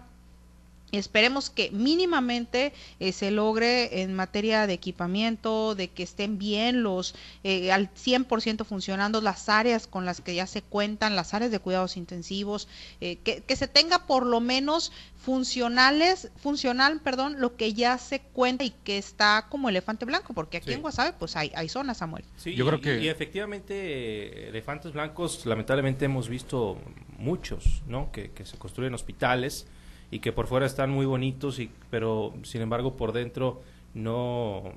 Esperemos 0.93 1.49
que 1.49 1.71
mínimamente 1.71 2.71
eh, 2.99 3.11
se 3.13 3.31
logre 3.31 4.03
en 4.03 4.13
materia 4.13 4.67
de 4.67 4.73
equipamiento, 4.73 5.73
de 5.73 5.87
que 5.87 6.03
estén 6.03 6.37
bien 6.37 6.83
los 6.83 7.15
eh, 7.43 7.71
al 7.71 7.91
100% 7.91 8.63
funcionando 8.63 9.19
las 9.19 9.49
áreas 9.49 9.87
con 9.87 10.05
las 10.05 10.21
que 10.21 10.35
ya 10.35 10.45
se 10.45 10.61
cuentan, 10.61 11.15
las 11.15 11.33
áreas 11.33 11.49
de 11.49 11.57
cuidados 11.57 11.97
intensivos, 11.97 12.67
eh, 13.01 13.15
que, 13.23 13.41
que, 13.41 13.55
se 13.55 13.67
tenga 13.67 14.05
por 14.05 14.27
lo 14.27 14.39
menos 14.39 14.91
funcionales, 15.15 16.29
funcional, 16.35 17.01
perdón, 17.01 17.37
lo 17.39 17.55
que 17.55 17.73
ya 17.73 17.97
se 17.97 18.19
cuenta 18.19 18.63
y 18.63 18.69
que 18.69 18.99
está 18.99 19.47
como 19.49 19.69
elefante 19.69 20.05
blanco, 20.05 20.35
porque 20.35 20.57
aquí 20.57 20.73
en 20.73 20.81
Guasave 20.83 21.13
pues 21.13 21.35
hay, 21.35 21.51
hay 21.55 21.69
zonas, 21.69 21.97
Samuel. 21.97 22.23
Sí, 22.37 22.53
yo 22.53 22.67
creo 22.67 22.81
que... 22.81 23.01
Y, 23.01 23.09
efectivamente 23.09 24.47
elefantes 24.47 24.93
blancos 24.93 25.47
lamentablemente 25.47 26.05
hemos 26.05 26.29
visto 26.29 26.77
muchos, 27.17 27.81
¿no? 27.87 28.11
Que, 28.11 28.29
que 28.29 28.45
se 28.45 28.59
construyen 28.59 28.93
hospitales 28.93 29.65
y 30.13 30.19
que 30.19 30.31
por 30.31 30.45
fuera 30.45 30.67
están 30.67 30.91
muy 30.91 31.07
bonitos, 31.07 31.57
y, 31.57 31.71
pero 31.89 32.35
sin 32.43 32.61
embargo 32.61 32.95
por 32.95 33.13
dentro 33.13 33.63
no, 33.95 34.71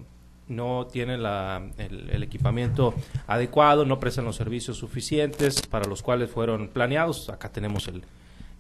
no 0.49 0.87
tienen 0.91 1.23
la, 1.23 1.63
el, 1.77 2.23
equipamiento 2.23 2.95
adecuado, 3.27 3.85
no 3.85 4.01
prestan 4.01 4.25
los 4.25 4.37
servicios 4.37 4.79
suficientes 4.79 5.61
para 5.61 5.87
los 5.87 6.03
cuales 6.03 6.31
fueron 6.31 6.69
planeados. 6.69 7.29
Acá 7.29 7.53
tenemos 7.53 7.87
el, 7.87 8.03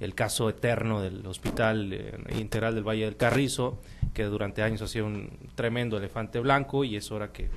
el 0.00 0.14
caso 0.14 0.50
eterno 0.50 1.00
del 1.00 1.26
Hospital 1.26 1.94
eh, 1.94 2.14
Integral 2.38 2.74
del 2.74 2.86
Valle 2.86 3.06
del 3.06 3.16
Carrizo, 3.16 3.78
que 4.12 4.24
durante 4.24 4.62
años 4.62 4.82
ha 4.82 4.86
sido 4.86 5.06
un 5.06 5.30
tremendo 5.54 5.96
elefante 5.96 6.40
blanco 6.40 6.84
y 6.84 6.96
es 6.96 7.10
hora 7.10 7.32
que 7.32 7.48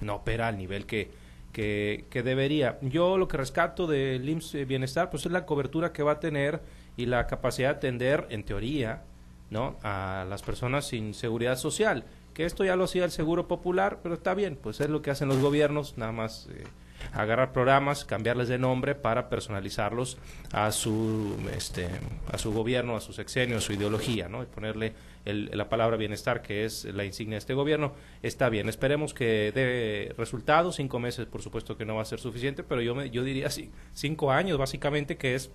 no 0.00 0.16
opera 0.16 0.48
al 0.48 0.58
nivel 0.58 0.86
que, 0.86 1.08
que, 1.52 2.06
que, 2.10 2.24
debería. 2.24 2.78
Yo 2.82 3.16
lo 3.16 3.28
que 3.28 3.36
rescato 3.36 3.86
del 3.86 4.28
IMSS 4.28 4.66
Bienestar 4.66 5.08
pues 5.08 5.24
es 5.24 5.30
la 5.30 5.46
cobertura 5.46 5.92
que 5.92 6.02
va 6.02 6.12
a 6.12 6.20
tener 6.20 6.60
y 6.96 7.06
la 7.06 7.26
capacidad 7.26 7.70
de 7.70 7.76
atender, 7.76 8.26
en 8.30 8.44
teoría, 8.44 9.02
¿no? 9.50 9.76
a 9.82 10.26
las 10.28 10.42
personas 10.42 10.86
sin 10.86 11.14
seguridad 11.14 11.56
social. 11.56 12.04
Que 12.34 12.44
esto 12.44 12.64
ya 12.64 12.76
lo 12.76 12.84
hacía 12.84 13.04
el 13.04 13.10
Seguro 13.10 13.48
Popular, 13.48 14.00
pero 14.02 14.14
está 14.14 14.34
bien, 14.34 14.58
pues 14.60 14.80
es 14.80 14.90
lo 14.90 15.00
que 15.02 15.10
hacen 15.10 15.28
los 15.28 15.38
gobiernos, 15.38 15.96
nada 15.96 16.12
más 16.12 16.48
eh, 16.52 16.64
agarrar 17.12 17.52
programas, 17.52 18.04
cambiarles 18.04 18.48
de 18.48 18.58
nombre 18.58 18.94
para 18.94 19.30
personalizarlos 19.30 20.18
a 20.52 20.70
su, 20.72 21.34
este, 21.54 21.88
a 22.30 22.36
su 22.36 22.52
gobierno, 22.52 22.96
a 22.96 23.00
su 23.00 23.14
sexenio, 23.14 23.56
a 23.56 23.60
su 23.60 23.72
ideología, 23.72 24.28
¿no? 24.28 24.42
Y 24.42 24.46
ponerle 24.46 24.92
la 25.24 25.68
palabra 25.68 25.96
bienestar, 25.96 26.42
que 26.42 26.64
es 26.64 26.84
la 26.84 27.04
insignia 27.04 27.34
de 27.34 27.38
este 27.38 27.54
gobierno, 27.54 27.94
está 28.22 28.48
bien. 28.48 28.68
Esperemos 28.68 29.12
que 29.12 29.50
dé 29.52 30.14
resultados. 30.16 30.76
Cinco 30.76 31.00
meses, 31.00 31.26
por 31.26 31.42
supuesto 31.42 31.76
que 31.76 31.84
no 31.84 31.96
va 31.96 32.02
a 32.02 32.04
ser 32.04 32.20
suficiente, 32.20 32.62
pero 32.62 32.80
yo, 32.80 32.94
me, 32.94 33.10
yo 33.10 33.24
diría 33.24 33.50
sí, 33.50 33.70
cinco 33.92 34.30
años, 34.30 34.58
básicamente, 34.58 35.16
que 35.16 35.34
es 35.34 35.50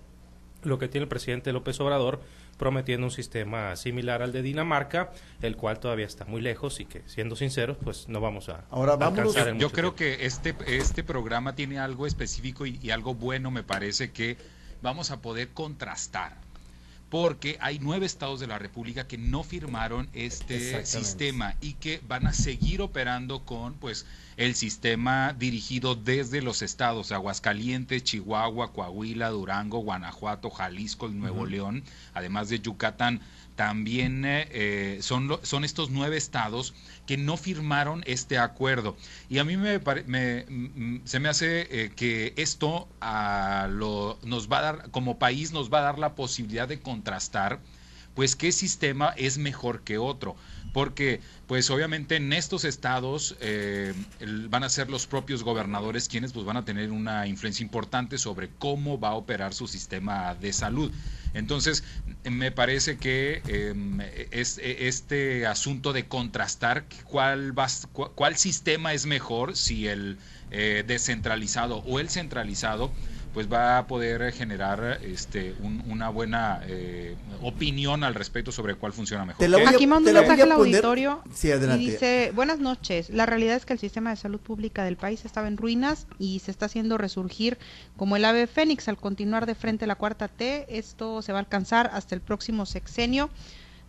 lo 0.62 0.78
que 0.78 0.88
tiene 0.88 1.04
el 1.04 1.08
presidente 1.08 1.52
López 1.52 1.80
Obrador 1.80 2.20
prometiendo 2.58 3.06
un 3.06 3.10
sistema 3.10 3.74
similar 3.76 4.22
al 4.22 4.32
de 4.32 4.42
Dinamarca, 4.42 5.10
el 5.40 5.56
cual 5.56 5.80
todavía 5.80 6.06
está 6.06 6.24
muy 6.24 6.40
lejos 6.40 6.80
y 6.80 6.84
que, 6.84 7.02
siendo 7.06 7.34
sinceros, 7.34 7.76
pues 7.82 8.08
no 8.08 8.20
vamos 8.20 8.48
a 8.48 8.64
Ahora, 8.70 8.94
alcanzar 8.94 9.48
en 9.48 9.58
Yo 9.58 9.70
creo 9.70 9.94
que 9.94 10.26
este, 10.26 10.54
este 10.66 11.02
programa 11.02 11.54
tiene 11.54 11.78
algo 11.78 12.06
específico 12.06 12.66
y, 12.66 12.78
y 12.82 12.90
algo 12.90 13.14
bueno, 13.14 13.50
me 13.50 13.62
parece 13.62 14.12
que 14.12 14.36
vamos 14.80 15.10
a 15.10 15.20
poder 15.20 15.48
contrastar 15.48 16.36
porque 17.12 17.58
hay 17.60 17.78
nueve 17.78 18.06
estados 18.06 18.40
de 18.40 18.46
la 18.46 18.58
República 18.58 19.06
que 19.06 19.18
no 19.18 19.42
firmaron 19.42 20.08
este 20.14 20.86
sistema 20.86 21.54
y 21.60 21.74
que 21.74 22.00
van 22.08 22.26
a 22.26 22.32
seguir 22.32 22.80
operando 22.80 23.44
con 23.44 23.74
pues 23.74 24.06
el 24.38 24.54
sistema 24.54 25.34
dirigido 25.38 25.94
desde 25.94 26.40
los 26.40 26.62
estados 26.62 27.12
Aguascalientes, 27.12 28.02
Chihuahua, 28.02 28.72
Coahuila, 28.72 29.28
Durango, 29.28 29.80
Guanajuato, 29.80 30.48
Jalisco, 30.48 31.08
Nuevo 31.08 31.44
León, 31.44 31.84
además 32.14 32.48
de 32.48 32.60
Yucatán 32.60 33.20
también 33.56 34.24
eh, 34.24 34.48
eh, 34.50 34.98
son, 35.02 35.38
son 35.42 35.64
estos 35.64 35.90
nueve 35.90 36.16
estados 36.16 36.74
que 37.06 37.16
no 37.16 37.36
firmaron 37.36 38.02
este 38.06 38.38
acuerdo. 38.38 38.96
Y 39.28 39.38
a 39.38 39.44
mí 39.44 39.56
me, 39.56 39.80
me 40.06 40.46
se 41.04 41.20
me 41.20 41.28
hace 41.28 41.84
eh, 41.84 41.92
que 41.94 42.34
esto 42.36 42.88
a 43.00 43.68
lo, 43.70 44.18
nos 44.24 44.50
va 44.50 44.58
a 44.58 44.62
dar, 44.62 44.90
como 44.90 45.18
país, 45.18 45.52
nos 45.52 45.72
va 45.72 45.78
a 45.80 45.82
dar 45.82 45.98
la 45.98 46.14
posibilidad 46.14 46.68
de 46.68 46.80
contrastar 46.80 47.60
pues 48.14 48.36
qué 48.36 48.52
sistema 48.52 49.14
es 49.16 49.38
mejor 49.38 49.82
que 49.82 49.98
otro 49.98 50.36
porque 50.72 51.20
pues 51.46 51.70
obviamente 51.70 52.16
en 52.16 52.32
estos 52.32 52.64
estados 52.64 53.36
eh, 53.40 53.94
van 54.48 54.64
a 54.64 54.68
ser 54.68 54.90
los 54.90 55.06
propios 55.06 55.42
gobernadores 55.42 56.08
quienes 56.08 56.32
pues 56.32 56.46
van 56.46 56.56
a 56.56 56.64
tener 56.64 56.90
una 56.90 57.26
influencia 57.26 57.62
importante 57.62 58.18
sobre 58.18 58.50
cómo 58.58 58.98
va 58.98 59.10
a 59.10 59.14
operar 59.14 59.54
su 59.54 59.66
sistema 59.66 60.34
de 60.34 60.52
salud. 60.52 60.92
Entonces, 61.34 61.82
me 62.24 62.52
parece 62.52 62.98
que 62.98 63.42
em, 63.46 64.00
es, 64.30 64.60
este 64.62 65.46
asunto 65.46 65.92
de 65.92 66.06
contrastar 66.06 66.84
cuál, 67.04 67.58
va, 67.58 67.68
cuál 68.14 68.36
sistema 68.36 68.92
es 68.92 69.06
mejor, 69.06 69.56
si 69.56 69.88
el 69.88 70.18
eh, 70.50 70.84
descentralizado 70.86 71.78
o 71.78 72.00
el 72.00 72.10
centralizado, 72.10 72.92
pues 73.32 73.50
va 73.50 73.78
a 73.78 73.86
poder 73.86 74.32
generar 74.32 75.00
este 75.02 75.54
una 75.88 76.10
buena 76.10 76.60
eh, 76.66 77.16
opinión 77.40 78.04
al 78.04 78.14
respecto 78.14 78.52
sobre 78.52 78.74
cuál 78.74 78.92
funciona 78.92 79.24
mejor. 79.24 79.44
Aquí 79.66 79.86
manda 79.86 80.10
un 80.10 80.16
mensaje 80.16 80.42
al 80.42 80.52
auditorio 80.52 81.22
y 81.42 81.78
dice, 81.78 82.32
buenas 82.34 82.58
noches, 82.58 83.10
la 83.10 83.26
realidad 83.26 83.56
es 83.56 83.64
que 83.64 83.72
el 83.72 83.78
sistema 83.78 84.10
de 84.10 84.16
salud 84.16 84.40
pública 84.40 84.84
del 84.84 84.96
país 84.96 85.24
estaba 85.24 85.48
en 85.48 85.56
ruinas 85.56 86.06
y 86.18 86.40
se 86.40 86.50
está 86.50 86.66
haciendo 86.66 86.98
resurgir 86.98 87.58
como 87.96 88.16
el 88.16 88.24
ave 88.24 88.46
fénix. 88.46 88.88
Al 88.88 88.98
continuar 88.98 89.46
de 89.46 89.54
frente 89.54 89.86
la 89.86 89.94
cuarta 89.94 90.28
T, 90.28 90.66
esto 90.68 91.22
se 91.22 91.32
va 91.32 91.38
a 91.38 91.42
alcanzar 91.42 91.90
hasta 91.92 92.14
el 92.14 92.20
próximo 92.20 92.66
sexenio 92.66 93.30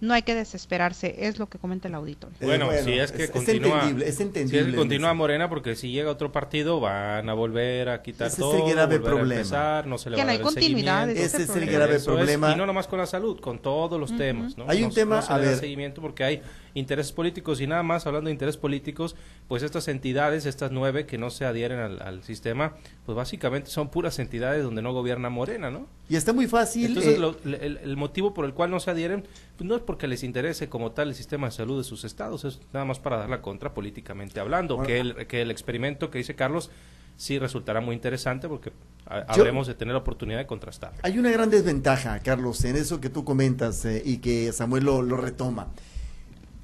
no 0.03 0.13
hay 0.13 0.23
que 0.23 0.35
desesperarse, 0.35 1.15
es 1.17 1.39
lo 1.39 1.47
que 1.47 1.57
comenta 1.57 1.87
el 1.87 1.95
auditorio. 1.95 2.37
Bueno, 2.41 2.69
si 2.83 2.91
es 2.91 3.13
que 3.13 3.29
continúa, 3.29 3.89
es 4.05 4.19
entendible, 4.19 4.71
si 4.71 4.75
continúa 4.75 5.13
Morena, 5.13 5.47
porque 5.47 5.77
si 5.77 5.91
llega 5.91 6.11
otro 6.11 6.29
partido 6.33 6.81
van 6.81 7.29
a 7.29 7.33
volver 7.33 7.87
a 7.87 8.01
quitar 8.01 8.29
todo, 8.29 8.57
es 8.57 8.63
el 8.63 8.75
grave 8.75 8.99
problema. 8.99 9.33
A 9.33 9.37
empezar, 9.37 9.87
no 9.87 9.97
se 9.97 10.09
le 10.09 10.17
va 10.17 10.23
a 10.23 10.25
dar 10.25 10.35
hay 10.35 10.41
continuidad, 10.41 11.09
ese 11.09 11.43
es 11.43 11.55
el 11.55 11.67
grave 11.67 11.99
problema. 12.01 12.51
y 12.51 12.55
no 12.57 12.65
nomás 12.65 12.87
con 12.87 12.99
la 12.99 13.05
salud, 13.05 13.39
con 13.39 13.59
todos 13.59 13.97
los 13.97 14.15
temas, 14.17 14.57
¿no? 14.57 14.65
Hay 14.67 14.83
un 14.83 14.93
tema, 14.93 15.19
a 15.19 15.37
ver, 15.37 15.55
seguimiento 15.57 16.01
porque 16.01 16.25
hay 16.25 16.41
intereses 16.73 17.11
políticos 17.11 17.61
y 17.61 17.67
nada 17.67 17.83
más 17.83 18.07
hablando 18.07 18.27
de 18.27 18.33
intereses 18.33 18.57
políticos, 18.59 19.15
pues 19.47 19.63
estas 19.63 19.87
entidades, 19.87 20.45
estas 20.45 20.71
nueve 20.71 21.05
que 21.05 21.17
no 21.17 21.29
se 21.29 21.45
adhieren 21.45 21.79
al, 21.79 22.23
sistema, 22.23 22.75
pues 23.05 23.15
básicamente 23.15 23.69
son 23.69 23.89
puras 23.89 24.19
entidades 24.19 24.63
donde 24.63 24.81
no 24.81 24.93
gobierna 24.93 25.29
Morena, 25.29 25.69
¿no? 25.69 25.87
Y 26.09 26.15
está 26.15 26.31
muy 26.33 26.47
fácil. 26.47 26.97
Entonces, 26.97 27.19
eh, 27.45 27.79
el, 27.83 27.97
motivo 27.97 28.33
por 28.33 28.45
el 28.45 28.53
cual 28.53 28.71
no 28.71 28.79
se 28.79 28.91
adhieren, 28.91 29.27
pues 29.57 29.67
no 29.67 29.75
es 29.75 29.81
porque 29.81 30.07
les 30.07 30.23
interese 30.23 30.69
como 30.69 30.91
tal 30.91 31.09
el 31.09 31.15
sistema 31.15 31.47
de 31.47 31.51
salud 31.51 31.77
de 31.77 31.83
sus 31.83 32.03
estados, 32.03 32.45
es 32.45 32.59
nada 32.71 32.85
más 32.85 32.99
para 32.99 33.17
dar 33.17 33.29
la 33.29 33.41
contra 33.41 33.73
políticamente 33.73 34.39
hablando, 34.39 34.81
que, 34.81 34.99
el, 34.99 35.27
que 35.27 35.41
el 35.41 35.51
experimento 35.51 36.09
que 36.09 36.19
dice 36.19 36.35
Carlos 36.35 36.69
sí 37.15 37.37
resultará 37.37 37.79
muy 37.81 37.95
interesante 37.95 38.47
porque 38.47 38.71
habremos 39.05 39.67
de 39.67 39.75
tener 39.75 39.93
la 39.93 39.99
oportunidad 39.99 40.39
de 40.39 40.47
contrastar. 40.47 40.93
Hay 41.03 41.19
una 41.19 41.31
gran 41.31 41.49
desventaja, 41.49 42.19
Carlos, 42.19 42.63
en 42.65 42.75
eso 42.75 42.99
que 42.99 43.09
tú 43.09 43.23
comentas 43.23 43.85
eh, 43.85 44.01
y 44.03 44.17
que 44.17 44.51
Samuel 44.51 44.85
lo, 44.85 45.01
lo 45.01 45.17
retoma. 45.17 45.67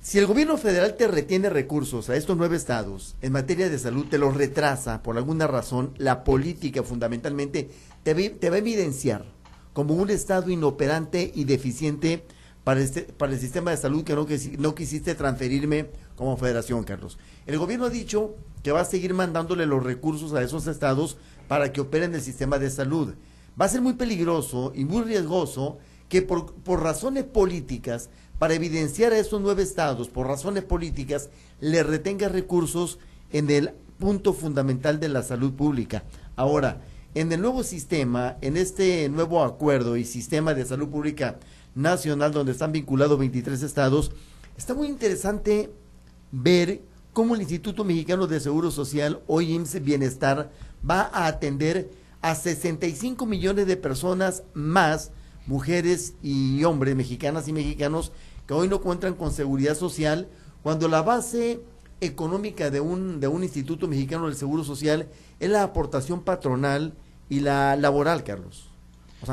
Si 0.02 0.18
el 0.18 0.28
gobierno 0.28 0.56
federal 0.56 0.96
te 0.96 1.10
retiene 1.10 1.50
recursos 1.50 2.10
a 2.10 2.16
estos 2.16 2.38
nueve 2.38 2.56
estados 2.56 3.18
en 3.22 3.34
materia 3.34 3.70
de 3.70 3.78
salud, 3.78 4.06
te 4.10 4.18
los 4.18 4.34
retrasa 4.34 5.04
por 5.04 5.18
alguna 5.18 5.46
razón, 5.46 5.94
la 5.98 6.24
política 6.24 6.84
fundamentalmente 6.84 7.70
te, 8.04 8.14
va 8.50 8.56
a 8.56 8.60
evidenciar 8.60 9.26
como 9.74 9.96
un 9.96 10.10
estado 10.10 10.52
inoperante 10.52 11.30
y 11.36 11.44
deficiente 11.44 12.24
para, 12.64 12.80
este, 12.80 13.02
para 13.02 13.34
el 13.34 13.40
sistema 13.42 13.72
de 13.72 13.78
salud 13.78 14.06
que 14.06 14.16
no, 14.16 14.26
no 14.58 14.74
quisiste 14.74 15.16
transferirme 15.16 15.90
como 16.16 16.38
federación, 16.38 16.86
Carlos. 16.86 17.20
El 17.46 17.58
gobierno 17.58 17.88
ha 17.88 17.90
dicho 17.90 18.36
que 18.64 18.72
va 18.72 18.82
a 18.82 18.86
seguir 18.86 19.14
mandándole 19.14 19.66
los 19.66 19.84
recursos 19.84 20.34
a 20.34 20.42
esos 20.42 20.66
estados 20.68 21.18
para 21.50 21.74
que 21.74 21.82
operen 21.82 22.16
el 22.16 22.22
sistema 22.22 22.58
de 22.58 22.70
salud. 22.70 23.16
Va 23.60 23.66
a 23.66 23.70
ser 23.70 23.82
muy 23.82 23.94
peligroso 23.94 24.72
y 24.74 24.86
muy 24.86 25.04
riesgoso 25.04 25.78
que 26.08 26.22
por 26.22 26.82
razones 26.82 27.26
políticas 27.26 28.10
para 28.40 28.54
evidenciar 28.56 29.14
a 29.14 29.20
estos 29.20 29.42
nueve 29.42 29.62
estados, 29.62 30.10
por 30.10 30.26
razones 30.26 30.64
políticas, 30.64 31.30
le 31.60 31.84
retenga 31.84 32.30
recursos 32.30 32.98
en 33.32 33.50
el 33.52 33.74
punto 34.00 34.34
fundamental 34.34 35.00
de 35.00 35.10
la 35.10 35.22
salud 35.22 35.54
pública. 35.54 36.04
Ahora, 36.36 36.82
en 37.16 37.32
el 37.32 37.42
nuevo 37.42 37.64
sistema, 37.64 38.38
en 38.42 38.56
este 38.56 39.10
nuevo 39.10 39.44
acuerdo 39.44 39.98
y 39.98 40.06
sistema 40.06 40.54
de 40.54 40.66
salud 40.66 40.88
pública 40.88 41.38
nacional 41.76 42.32
donde 42.32 42.54
están 42.54 42.72
vinculados 42.72 43.20
23 43.20 43.62
estados, 43.62 44.12
está 44.58 44.74
muy 44.74 44.88
interesante 44.88 45.72
ver 46.32 46.82
cómo 47.12 47.36
el 47.36 47.42
Instituto 47.42 47.84
Mexicano 47.84 48.26
de 48.26 48.40
Seguro 48.40 48.72
Social, 48.72 49.22
hoy 49.28 49.54
IMSS 49.54 49.84
Bienestar, 49.84 50.52
va 50.88 51.10
a 51.12 51.28
atender 51.28 51.92
a 52.22 52.36
65 52.36 53.26
millones 53.26 53.68
de 53.68 53.76
personas 53.76 54.44
más, 54.54 55.12
mujeres 55.48 56.14
y 56.22 56.64
hombres, 56.64 56.96
mexicanas 56.96 57.48
y 57.48 57.54
mexicanos, 57.54 58.12
que 58.50 58.56
hoy 58.56 58.68
no 58.68 58.82
cuentan 58.82 59.14
con 59.14 59.32
seguridad 59.32 59.78
social, 59.78 60.28
cuando 60.64 60.88
la 60.88 61.04
base 61.04 61.60
económica 62.02 62.72
de 62.72 62.80
un, 62.80 63.20
de 63.20 63.28
un 63.28 63.44
Instituto 63.44 63.88
Mexicano 63.88 64.26
del 64.26 64.36
Seguro 64.36 64.64
Social 64.64 65.08
es 65.40 65.52
la 65.52 65.62
aportación 65.62 66.24
patronal 66.24 66.96
y 67.30 67.42
la 67.42 67.76
laboral, 67.76 68.24
Carlos. 68.24 68.72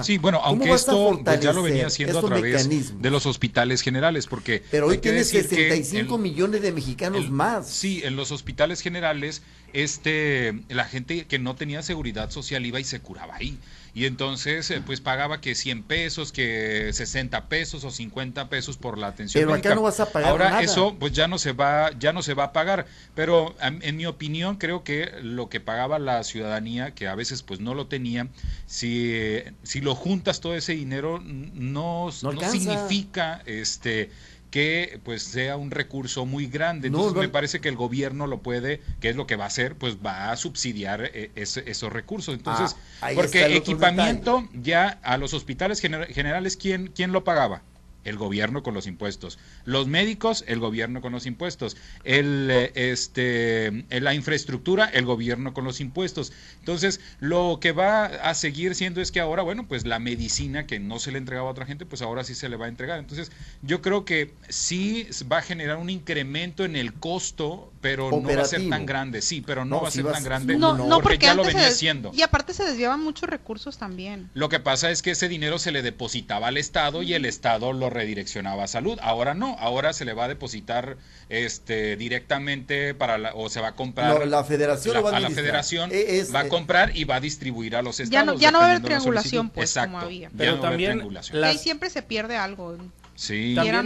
sí, 0.03 0.19
bueno, 0.19 0.41
aunque 0.45 0.71
esto 0.71 1.19
pues, 1.25 1.41
ya 1.41 1.55
lo 1.55 1.63
venía 1.63 1.87
haciendo 1.87 2.19
a 2.19 2.23
través 2.27 2.69
de 3.01 3.11
los 3.11 3.25
hospitales 3.25 3.81
generales, 3.81 4.27
porque... 4.27 4.63
Pero 4.71 4.89
hoy 4.89 4.99
tiene 4.99 5.25
65 5.25 6.19
millones 6.19 6.61
de 6.61 6.73
mexicanos 6.73 7.31
más. 7.31 7.71
Sí, 7.71 8.03
en 8.05 8.17
los 8.17 8.33
hospitales 8.33 8.83
generales, 8.83 9.41
este, 9.73 10.61
la 10.69 10.85
gente 10.85 11.25
que 11.25 11.39
no 11.39 11.57
tenía 11.57 11.83
seguridad 11.83 12.29
social 12.29 12.67
iba 12.67 12.81
y 12.81 12.85
se 12.85 13.01
curaba 13.01 13.37
ahí 13.37 13.59
y 13.97 14.05
entonces 14.05 14.71
eh, 14.71 14.83
pues 14.85 15.01
pagaba 15.01 15.41
que 15.41 15.55
100 15.55 15.83
pesos, 15.85 16.31
que 16.31 16.91
60 16.93 17.49
pesos 17.49 17.83
o 17.83 17.91
50 17.91 18.51
pesos 18.51 18.77
por 18.77 18.99
la 18.99 19.07
atención 19.07 19.43
Pero 19.43 19.55
acá 19.55 19.75
no 19.75 19.81
vas 19.81 20.01
a 20.01 20.13
pagar 20.13 20.29
Ahora 20.29 20.61
eso 20.61 20.95
pues 21.01 21.15
ya 21.15 21.29
no 21.29 21.39
se 21.39 21.53
va 21.53 21.91
ya 21.99 22.13
no 22.13 22.21
se 22.21 22.35
va 22.35 22.45
a 22.45 22.53
pagar, 22.53 22.85
pero 23.15 23.57
en 23.63 23.97
mi 23.97 24.05
opinión 24.05 24.57
creo 24.57 24.85
que 24.85 25.11
lo 25.23 25.49
que 25.49 25.61
pagaba 25.61 25.99
la 25.99 26.23
ciudadanía 26.25 26.91
que 26.91 27.09
a 27.09 27.15
veces 27.15 27.43
pues 27.43 27.61
no 27.61 27.73
lo 27.73 27.87
tenía, 27.87 28.29
si 28.67 29.15
si 29.63 29.81
lo 29.81 29.95
juntas 29.95 30.41
todo 30.41 30.55
ese 30.55 30.75
dinero 30.75 31.19
no, 31.19 32.11
no 32.23 32.51
significa 32.51 33.43
este 33.47 34.11
que 34.57 35.01
pues 35.05 35.23
sea 35.23 35.59
un 35.59 35.71
recurso 35.71 36.25
muy 36.25 36.47
grande. 36.47 36.87
Entonces 36.87 37.13
me 37.13 37.29
parece 37.29 37.61
que 37.61 37.69
el 37.69 37.77
gobierno 37.77 38.27
lo 38.27 38.41
puede, 38.41 38.81
que 39.01 39.11
es 39.11 39.17
lo 39.17 39.27
que 39.27 39.37
va 39.37 39.45
a 39.45 39.49
hacer, 39.49 39.77
pues 39.77 39.99
va 39.99 40.31
a 40.33 40.37
subsidiar 40.39 41.11
eh, 41.13 41.31
esos 41.35 41.93
recursos. 41.93 42.35
Entonces, 42.35 42.75
ah, 43.03 43.11
porque 43.15 43.55
equipamiento 43.55 44.49
ya 44.55 44.99
a 45.03 45.19
los 45.19 45.35
hospitales 45.35 45.79
generales, 45.79 46.57
¿quién, 46.57 46.91
¿quién 46.95 47.13
lo 47.13 47.23
pagaba? 47.23 47.65
El 48.07 48.17
gobierno 48.17 48.63
con 48.63 48.73
los 48.73 48.87
impuestos. 48.87 49.39
Los 49.65 49.87
médicos, 49.89 50.45
el 50.47 50.61
gobierno 50.61 51.01
con 51.01 51.13
los 51.13 51.27
impuestos. 51.27 51.77
El, 52.05 52.49
eh, 52.51 52.73
este, 52.75 53.85
la 53.91 54.15
infraestructura, 54.15 54.87
el 54.87 55.05
gobierno 55.05 55.53
con 55.53 55.65
los 55.65 55.81
impuestos. 55.81 56.33
Entonces, 56.61 57.01
lo 57.21 57.59
que 57.61 57.73
va 57.73 58.07
a 58.07 58.35
seguir 58.35 58.75
siendo 58.75 59.01
es 59.01 59.13
que 59.13 59.21
ahora, 59.21 59.43
bueno, 59.43 59.67
pues 59.67 59.87
la 59.87 59.99
medicina 59.99 60.67
que 60.67 60.79
no 60.79 60.99
se 60.99 61.13
le 61.13 61.19
entregaba 61.19 61.49
a 61.49 61.53
otra 61.53 61.67
gente, 61.67 61.85
pues 61.85 62.01
ahora 62.01 62.25
sí 62.25 62.35
se 62.35 62.49
le 62.49 62.57
va 62.57 62.67
a 62.67 62.69
entregar. 62.69 62.99
Entonces, 62.99 63.33
yo 63.63 63.83
creo 63.83 64.05
que 64.05 64.33
sí 64.49 65.09
va 65.31 65.39
a 65.39 65.43
generar 65.43 65.77
un 65.77 65.91
incremento 65.91 66.65
en 66.65 66.77
el 66.77 66.95
costo, 66.95 67.73
pero 67.87 68.11
no 68.11 68.29
va 68.29 68.43
a 68.43 68.45
ser 68.45 68.69
tan 68.69 68.85
grande. 68.85 69.23
Sí, 69.23 69.41
pero 69.41 69.65
no, 69.65 69.81
va 69.81 69.89
a 69.89 69.91
ser 69.91 70.05
tan 70.05 70.25
grande 70.25 70.57
no, 70.57 70.75
no, 70.75 71.01
porque, 71.01 71.19
ya 71.19 71.35
lo 71.35 71.45
venía 71.45 71.69
haciendo. 71.69 72.11
Y 72.13 72.23
aparte 72.23 72.53
se 72.53 72.65
desviaban 72.65 73.03
muchos 73.03 73.29
recursos 73.29 73.79
también. 73.79 74.29
Lo 74.35 74.49
que 74.49 74.59
pasa 74.59 74.91
es 74.91 75.03
que 75.03 75.13
ese 75.13 75.29
dinero 75.29 75.59
se 75.59 75.71
le 75.71 75.83
depositaba 75.83 76.49
al 76.49 76.57
Estado 76.57 77.03
y 77.03 77.15
el 77.15 77.25
Estado 77.25 77.73
lo 77.73 77.89
redireccionaba 77.89 78.65
a 78.65 78.67
salud. 78.67 78.99
Ahora 79.03 79.35
no, 79.35 79.57
ahora 79.59 79.93
se 79.93 80.05
le 80.05 80.15
va 80.15 80.25
a 80.25 80.29
depositar 80.29 80.97
este 81.29 81.97
directamente 81.97 82.95
para 82.95 83.19
la, 83.19 83.35
o 83.35 83.49
se 83.49 83.61
va 83.61 83.69
a 83.69 83.75
comprar 83.75 84.27
la 84.27 84.45
federación 84.45 84.97
a, 84.97 85.21
la 85.21 85.31
federación 85.31 85.91
e, 85.93 86.25
va 86.35 86.41
a 86.41 86.47
eh, 86.47 86.49
comprar 86.49 86.97
y 86.97 87.05
va 87.05 87.17
a 87.17 87.21
distribuir 87.21 87.77
a 87.77 87.83
los 87.83 88.01
estados. 88.01 88.41
Ya 88.41 88.51
no, 88.51 88.59
va 88.59 88.67
a 88.67 88.71
haber 88.71 88.83
triangulación 88.83 89.51
pues 89.51 89.75
como 89.75 89.99
había. 89.99 90.31
Pero 90.37 90.61
también 90.61 91.03
ahí 91.45 91.59
siempre 91.59 91.91
se 91.91 92.03
pierde 92.03 92.37
algo. 92.37 92.77
Sí, 93.17 93.55
también 93.55 93.77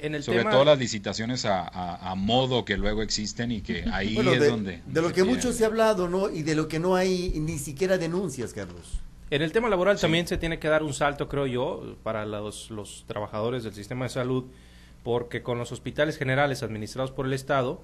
en, 0.00 0.14
el 0.16 0.22
sobre 0.24 0.44
todo 0.44 0.64
las 0.64 0.78
licitaciones 0.78 1.46
a, 1.46 2.14
modo 2.16 2.64
que 2.64 2.76
luego 2.76 3.02
existen 3.02 3.52
y 3.52 3.62
que 3.62 3.84
ahí 3.92 4.18
es 4.18 4.48
donde... 4.48 4.82
De 4.84 5.00
lo 5.00 5.12
que 5.12 5.24
mucho 5.24 5.52
se 5.52 5.64
ha 5.64 5.68
hablado, 5.68 6.08
¿no? 6.08 6.28
Y 6.28 6.42
de 6.42 6.54
lo 6.54 6.68
que 6.68 6.78
no 6.78 6.96
hay 6.96 7.32
ni 7.36 7.58
siquiera 7.58 7.96
denuncias, 7.96 8.52
Carlos. 8.52 9.00
En 9.30 9.40
el 9.40 9.52
tema 9.52 9.68
laboral 9.68 9.98
también 9.98 10.26
se 10.26 10.36
tiene 10.36 10.58
que 10.58 10.68
dar 10.68 10.82
un 10.82 10.92
salto, 10.92 11.28
creo 11.28 11.46
yo, 11.46 11.96
para 12.02 12.26
los, 12.26 12.70
los 12.70 13.04
trabajadores 13.06 13.62
del 13.62 13.72
sistema 13.72 14.04
de 14.04 14.10
salud, 14.10 14.44
porque 15.02 15.42
con 15.42 15.58
los 15.58 15.72
hospitales 15.72 16.18
generales 16.18 16.62
administrados 16.62 17.12
por 17.12 17.26
el 17.26 17.32
Estado, 17.32 17.82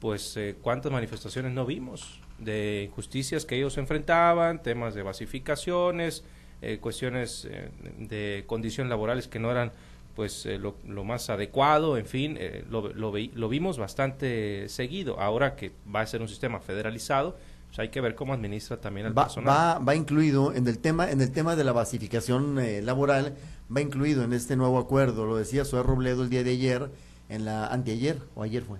pues 0.00 0.36
eh, 0.36 0.56
cuántas 0.62 0.92
manifestaciones 0.92 1.52
no 1.52 1.66
vimos 1.66 2.20
de 2.38 2.84
injusticias 2.88 3.44
que 3.44 3.56
ellos 3.56 3.78
enfrentaban, 3.78 4.62
temas 4.62 4.94
de 4.94 5.02
basificaciones, 5.02 6.24
eh, 6.62 6.78
cuestiones 6.80 7.46
eh, 7.50 7.70
de 7.98 8.44
condiciones 8.46 8.90
laborales 8.90 9.28
que 9.28 9.38
no 9.38 9.50
eran 9.50 9.72
pues 10.16 10.46
lo, 10.46 10.74
lo, 10.86 11.04
más 11.04 11.28
adecuado, 11.30 11.96
en 11.98 12.06
fin, 12.06 12.38
lo, 12.70 12.92
lo, 12.94 13.12
lo, 13.34 13.48
vimos 13.48 13.76
bastante 13.78 14.68
seguido. 14.68 15.20
Ahora 15.20 15.54
que 15.54 15.72
va 15.94 16.00
a 16.00 16.06
ser 16.06 16.22
un 16.22 16.28
sistema 16.28 16.58
federalizado, 16.58 17.36
pues 17.68 17.78
hay 17.80 17.90
que 17.90 18.00
ver 18.00 18.14
cómo 18.14 18.32
administra 18.32 18.78
también 18.80 19.06
el 19.06 19.16
va, 19.16 19.24
personal. 19.24 19.48
va, 19.50 19.78
va 19.78 19.94
incluido 19.94 20.54
en 20.54 20.66
el 20.66 20.78
tema 20.78 21.10
en 21.10 21.20
el 21.20 21.30
tema 21.32 21.54
de 21.54 21.64
la 21.64 21.72
basificación 21.72 22.58
eh, 22.58 22.80
laboral 22.80 23.34
va 23.74 23.80
incluido 23.80 24.22
en 24.24 24.32
este 24.32 24.54
nuevo 24.56 24.78
acuerdo 24.78 25.26
lo 25.26 25.36
decía 25.36 25.64
Zoé 25.64 25.82
Robledo 25.82 26.22
el 26.22 26.30
día 26.30 26.44
de 26.44 26.52
ayer 26.52 26.88
en 27.28 27.44
la 27.44 27.66
anteayer 27.66 28.18
o 28.36 28.44
ayer 28.44 28.62
fue 28.62 28.78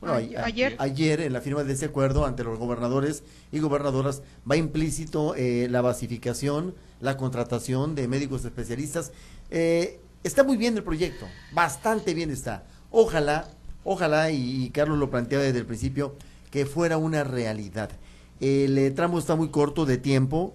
bueno, 0.00 0.14
a- 0.38 0.44
ayer. 0.44 0.76
ayer 0.78 1.20
en 1.22 1.32
la 1.32 1.40
firma 1.40 1.64
de 1.64 1.72
ese 1.72 1.86
acuerdo 1.86 2.26
ante 2.26 2.44
los 2.44 2.58
gobernadores 2.58 3.24
y 3.50 3.58
gobernadoras 3.60 4.22
va 4.48 4.56
implícito 4.56 5.34
eh, 5.34 5.66
la 5.70 5.80
basificación 5.80 6.74
la 7.00 7.16
contratación 7.16 7.94
de 7.94 8.06
médicos 8.06 8.44
especialistas 8.44 9.12
Eh, 9.50 9.98
está 10.24 10.42
muy 10.44 10.56
bien 10.56 10.76
el 10.76 10.82
proyecto 10.84 11.26
bastante 11.52 12.14
bien 12.14 12.30
está 12.30 12.64
ojalá 12.90 13.48
ojalá 13.84 14.30
y, 14.30 14.70
Carlos 14.70 14.98
lo 14.98 15.10
planteaba 15.10 15.44
desde 15.44 15.58
el 15.60 15.66
principio 15.66 16.16
que 16.50 16.66
fuera 16.66 16.96
una 16.98 17.24
realidad 17.24 17.90
el 18.40 18.76
eh, 18.78 18.90
tramo 18.90 19.18
está 19.18 19.34
muy 19.34 19.48
corto 19.48 19.86
de 19.86 19.96
tiempo, 19.96 20.54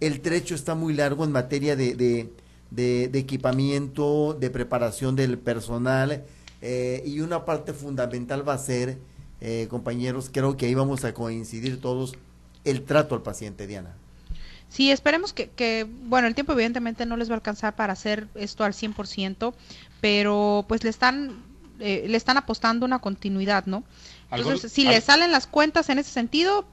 el 0.00 0.20
trecho 0.20 0.54
está 0.56 0.74
muy 0.74 0.94
largo 0.94 1.24
en 1.24 1.30
materia 1.30 1.76
de, 1.76 1.94
de, 1.94 2.32
de- 2.72 3.08
de 3.08 3.18
equipamiento, 3.20 4.34
de 4.38 4.50
preparación 4.50 5.14
del 5.14 5.38
personal 5.38 6.24
eh, 6.60 7.04
y 7.06 7.20
una 7.20 7.44
parte 7.44 7.72
fundamental 7.72 8.48
va 8.48 8.54
a 8.54 8.58
ser, 8.58 8.98
eh, 9.40 9.68
compañeros, 9.70 10.28
creo 10.32 10.56
que 10.56 10.66
ahí 10.66 10.74
vamos 10.74 11.04
a 11.04 11.14
coincidir 11.14 11.80
todos, 11.80 12.14
el 12.64 12.82
trato 12.82 13.14
al 13.14 13.22
paciente, 13.22 13.66
Diana. 13.68 13.94
Sí, 14.70 14.90
esperemos 14.90 15.32
que, 15.32 15.50
que, 15.50 15.86
bueno, 16.04 16.28
el 16.28 16.34
tiempo 16.34 16.52
evidentemente 16.52 17.04
no 17.04 17.16
les 17.16 17.28
va 17.28 17.34
a 17.34 17.36
alcanzar 17.36 17.74
para 17.76 17.92
hacer 17.92 18.28
esto 18.36 18.64
al 18.64 18.72
100%, 18.72 19.52
pero 20.00 20.64
pues 20.68 20.84
le 20.84 20.90
están, 20.90 21.42
eh, 21.80 22.06
le 22.08 22.16
están 22.16 22.36
apostando 22.36 22.86
una 22.86 23.00
continuidad, 23.00 23.66
¿no? 23.66 23.82
Entonces, 24.30 24.72
si 24.72 24.86
al- 24.86 24.94
le 24.94 25.00
salen 25.00 25.32
las 25.32 25.46
cuentas 25.48 25.88
en 25.90 25.98
ese 25.98 26.10
sentido 26.12 26.66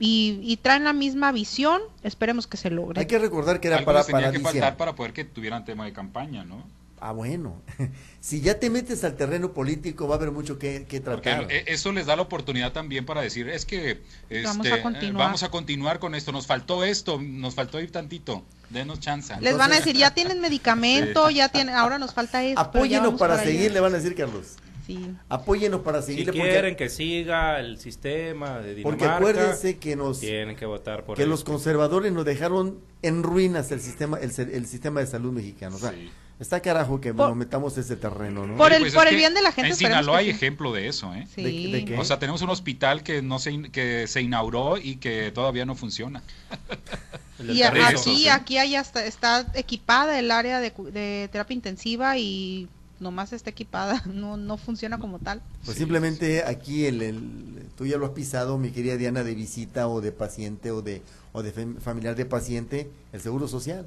y, 0.00 0.40
y 0.42 0.56
traen 0.56 0.84
la 0.84 0.92
misma 0.92 1.30
visión, 1.32 1.80
esperemos 2.02 2.46
que 2.48 2.56
se 2.56 2.68
logre. 2.70 3.00
Hay 3.00 3.06
que 3.06 3.18
recordar 3.18 3.60
que 3.60 3.68
era 3.68 3.78
Algo 3.78 3.92
para, 4.10 4.32
que 4.32 4.40
faltar 4.40 4.76
para 4.76 4.94
poder 4.94 5.12
que 5.12 5.24
tuvieran 5.24 5.64
tema 5.64 5.84
de 5.84 5.92
campaña, 5.92 6.44
¿no? 6.44 6.64
Ah, 6.98 7.12
bueno, 7.12 7.60
si 8.20 8.40
ya 8.40 8.58
te 8.58 8.70
metes 8.70 9.04
al 9.04 9.16
terreno 9.16 9.52
político 9.52 10.08
va 10.08 10.14
a 10.14 10.18
haber 10.18 10.30
mucho 10.30 10.58
que, 10.58 10.80
tratar. 11.04 11.46
eh, 11.50 11.64
eso 11.66 11.92
les 11.92 12.06
da 12.06 12.16
la 12.16 12.22
oportunidad 12.22 12.72
también 12.72 13.04
para 13.04 13.20
decir, 13.20 13.48
es 13.48 13.66
que 13.66 14.02
este, 14.30 14.44
Vamos 14.44 14.66
a 14.66 14.76
eh, 14.76 14.82
continuar. 14.82 15.26
vamos 15.26 15.42
a 15.42 15.50
continuar 15.50 15.98
con 15.98 16.14
esto, 16.14 16.32
nos 16.32 16.46
faltó 16.46 16.84
esto, 16.84 17.20
nos 17.20 17.54
faltó 17.54 17.80
ir 17.80 17.92
tantito, 17.92 18.44
denos 18.70 19.00
chance. 19.00 19.34
Les 19.40 19.58
van 19.58 19.72
a 19.72 19.76
decir, 19.76 19.94
ya 19.96 20.12
tienen 20.14 20.40
medicamento, 20.40 21.28
ya 21.30 21.50
tienen, 21.50 21.74
ahora 21.74 21.98
nos 21.98 22.14
falta 22.14 22.42
esto. 22.42 22.60
Apóyenos 22.60 23.18
para 23.18 23.38
seguir, 23.42 23.72
le 23.72 23.80
van 23.80 23.92
a 23.92 23.98
decir, 23.98 24.14
Carlos. 24.14 24.56
Sí. 24.86 25.04
Apóyenos 25.28 25.80
para 25.80 26.00
si 26.00 26.12
seguirle 26.14 26.32
quieren 26.32 26.76
que 26.76 26.88
siga 26.88 27.58
el 27.58 27.78
sistema 27.80 28.60
de 28.60 28.80
porque, 28.82 28.98
Dinamarca, 29.04 29.18
porque 29.18 29.30
acuérdense 29.40 29.78
que 29.78 29.96
nos 29.96 30.20
tienen 30.20 30.54
que 30.54 30.64
votar 30.64 31.04
por 31.04 31.16
que 31.16 31.26
los 31.26 31.42
conservadores 31.42 32.12
nos 32.12 32.24
dejaron 32.24 32.78
en 33.02 33.24
ruinas 33.24 33.72
el 33.72 33.80
sistema 33.80 34.16
el, 34.18 34.30
el 34.38 34.66
sistema 34.66 35.00
de 35.00 35.08
salud 35.08 35.32
mexicano. 35.32 35.74
O 35.74 35.78
sea, 35.80 35.90
Sí. 35.90 36.08
Está 36.38 36.60
carajo 36.60 37.00
que 37.00 37.14
Por- 37.14 37.28
nos 37.28 37.36
metamos 37.36 37.76
ese 37.78 37.96
terreno, 37.96 38.46
¿no? 38.46 38.56
Por 38.56 38.72
el- 38.72 38.80
pues 38.82 38.94
por 38.94 39.06
el 39.08 39.16
bien 39.16 39.34
de 39.34 39.42
la 39.42 39.52
gente, 39.52 39.70
En 39.70 39.76
Sinaloa 39.76 40.18
hay 40.18 40.26
sí. 40.26 40.30
ejemplo 40.32 40.72
de 40.72 40.88
eso, 40.88 41.14
¿eh? 41.14 41.26
Sí. 41.34 41.42
¿De- 41.42 41.78
de 41.78 41.84
qué? 41.84 41.98
O 41.98 42.04
sea, 42.04 42.18
tenemos 42.18 42.42
un 42.42 42.50
hospital 42.50 43.02
que 43.02 43.22
no 43.22 43.38
se 43.38 43.52
in- 43.52 43.70
que 43.70 44.06
se 44.06 44.20
inauguró 44.22 44.76
y 44.78 44.96
que 44.96 45.30
todavía 45.32 45.64
no 45.64 45.74
funciona. 45.74 46.22
Y 47.38 47.60
aquí, 47.62 48.28
aquí 48.28 48.56
hay 48.56 48.76
hasta, 48.76 49.04
está 49.04 49.46
equipada 49.54 50.18
el 50.18 50.30
área 50.30 50.58
de, 50.58 50.72
cu- 50.72 50.86
de 50.90 51.28
terapia 51.30 51.52
intensiva 51.54 52.16
y 52.16 52.66
nomás 52.98 53.34
está 53.34 53.50
equipada, 53.50 54.02
no, 54.06 54.38
no 54.38 54.56
funciona 54.56 54.98
como 54.98 55.18
tal. 55.18 55.42
Pues 55.66 55.76
simplemente 55.76 56.44
aquí 56.44 56.86
el, 56.86 57.02
el- 57.02 57.66
tú 57.76 57.84
ya 57.84 57.98
lo 57.98 58.06
has 58.06 58.12
pisado, 58.12 58.56
mi 58.56 58.70
querida 58.70 58.96
Diana, 58.96 59.22
de 59.22 59.34
visita 59.34 59.86
o 59.86 60.00
de 60.00 60.12
paciente 60.12 60.70
o 60.70 60.80
de 60.80 61.02
o 61.32 61.42
de 61.42 61.54
fam- 61.54 61.78
familiar 61.78 62.16
de 62.16 62.24
paciente, 62.24 62.90
el 63.12 63.20
seguro 63.20 63.48
social. 63.48 63.84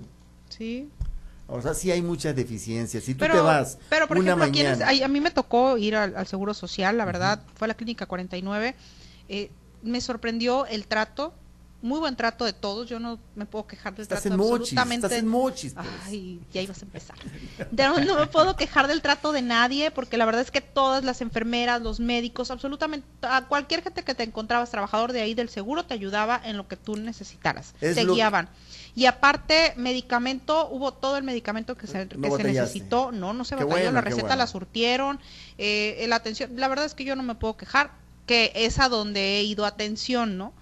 Sí. 0.50 0.88
O 1.52 1.62
sea, 1.62 1.74
sí 1.74 1.90
hay 1.92 2.02
muchas 2.02 2.36
deficiencias. 2.36 3.04
Si 3.04 3.14
tú 3.14 3.20
Pero, 3.20 3.34
te 3.36 3.40
vas 3.42 3.78
pero 3.90 4.08
por 4.08 4.18
una 4.18 4.28
ejemplo, 4.28 4.46
aquí 4.46 4.60
en 4.62 4.68
el- 4.68 4.80
mañana, 4.80 5.06
a 5.06 5.08
mí 5.08 5.20
me 5.22 5.32
tocó 5.32 5.78
ir 5.78 5.96
al, 5.96 6.16
al 6.16 6.28
Seguro 6.28 6.54
Social, 6.54 6.98
la 6.98 7.06
verdad, 7.06 7.42
fue 7.56 7.66
a 7.66 7.70
la 7.70 7.74
Clínica 7.74 8.06
49. 8.06 8.76
eh, 9.30 9.50
me 9.82 10.02
sorprendió 10.02 10.66
el 10.66 10.86
trato, 10.88 11.34
muy 11.82 12.00
buen 12.00 12.18
trato 12.18 12.44
de 12.44 12.52
todos. 12.52 12.90
Yo 12.90 13.00
no 13.00 13.18
me 13.36 13.46
puedo 13.46 13.66
quejar 13.66 13.94
del 13.96 14.02
estás 14.04 14.22
trato 14.24 14.34
en 14.34 14.38
mochis, 14.38 14.54
absolutamente. 14.78 15.08
estás 15.08 15.20
en 15.20 15.28
mochis. 15.28 15.74
pues. 15.74 15.88
Ay, 16.06 16.40
ya 16.54 16.62
ibas 16.62 16.82
a 16.82 16.86
empezar. 16.86 17.16
No, 17.72 18.00
no 18.00 18.20
me 18.20 18.28
puedo 18.28 18.56
quejar 18.58 18.88
del 18.90 19.02
trato 19.02 19.32
de 19.32 19.42
nadie, 19.42 19.90
porque 19.90 20.18
la 20.18 20.26
verdad 20.26 20.42
es 20.42 20.52
que 20.52 20.60
todas 20.60 21.06
las 21.06 21.22
enfermeras, 21.22 21.82
los 21.82 22.00
médicos, 22.02 22.52
absolutamente 22.52 23.08
a 23.22 23.46
cualquier 23.48 23.82
gente 23.82 24.04
que 24.04 24.14
te 24.14 24.24
encontrabas, 24.24 24.70
trabajador 24.72 25.14
de 25.14 25.22
ahí 25.22 25.34
del 25.36 25.48
seguro, 25.48 25.86
te 25.86 25.94
ayudaba 25.94 26.42
en 26.44 26.58
lo 26.58 26.68
que 26.68 26.76
tú 26.76 26.98
necesitaras. 26.98 27.74
Es 27.80 27.96
te 27.96 28.06
guiaban. 28.06 28.50
Y 29.00 29.06
aparte, 29.06 29.74
medicamento, 29.78 30.68
hubo 30.70 30.94
todo 30.94 31.16
el 31.18 31.24
medicamento 31.24 31.78
que 31.78 31.88
se, 31.88 32.04
No 32.04 32.10
que 32.10 32.16
se 32.16 32.30
batallaste. 32.30 32.60
necesitó. 32.62 33.12
No, 33.14 33.34
no 33.34 33.46
se 33.46 33.56
batalló, 33.56 33.72
bueno, 33.72 33.92
la 33.94 34.02
receta 34.02 34.24
bueno. 34.24 34.36
la 34.38 34.48
surtieron, 34.48 35.20
eh, 35.58 36.06
la 36.10 36.18
atención. 36.18 36.52
La 36.58 36.68
verdad 36.68 36.86
es 36.86 36.96
que 36.96 37.06
yo 37.06 37.16
no 37.16 37.24
me 37.24 37.36
puedo 37.36 37.56
quejar, 37.56 37.92
que 38.26 38.52
es 38.54 38.78
a 38.78 38.90
donde 38.90 39.38
he 39.40 39.44
ido 39.44 39.66
atención, 39.66 40.38
¿no? 40.38 40.54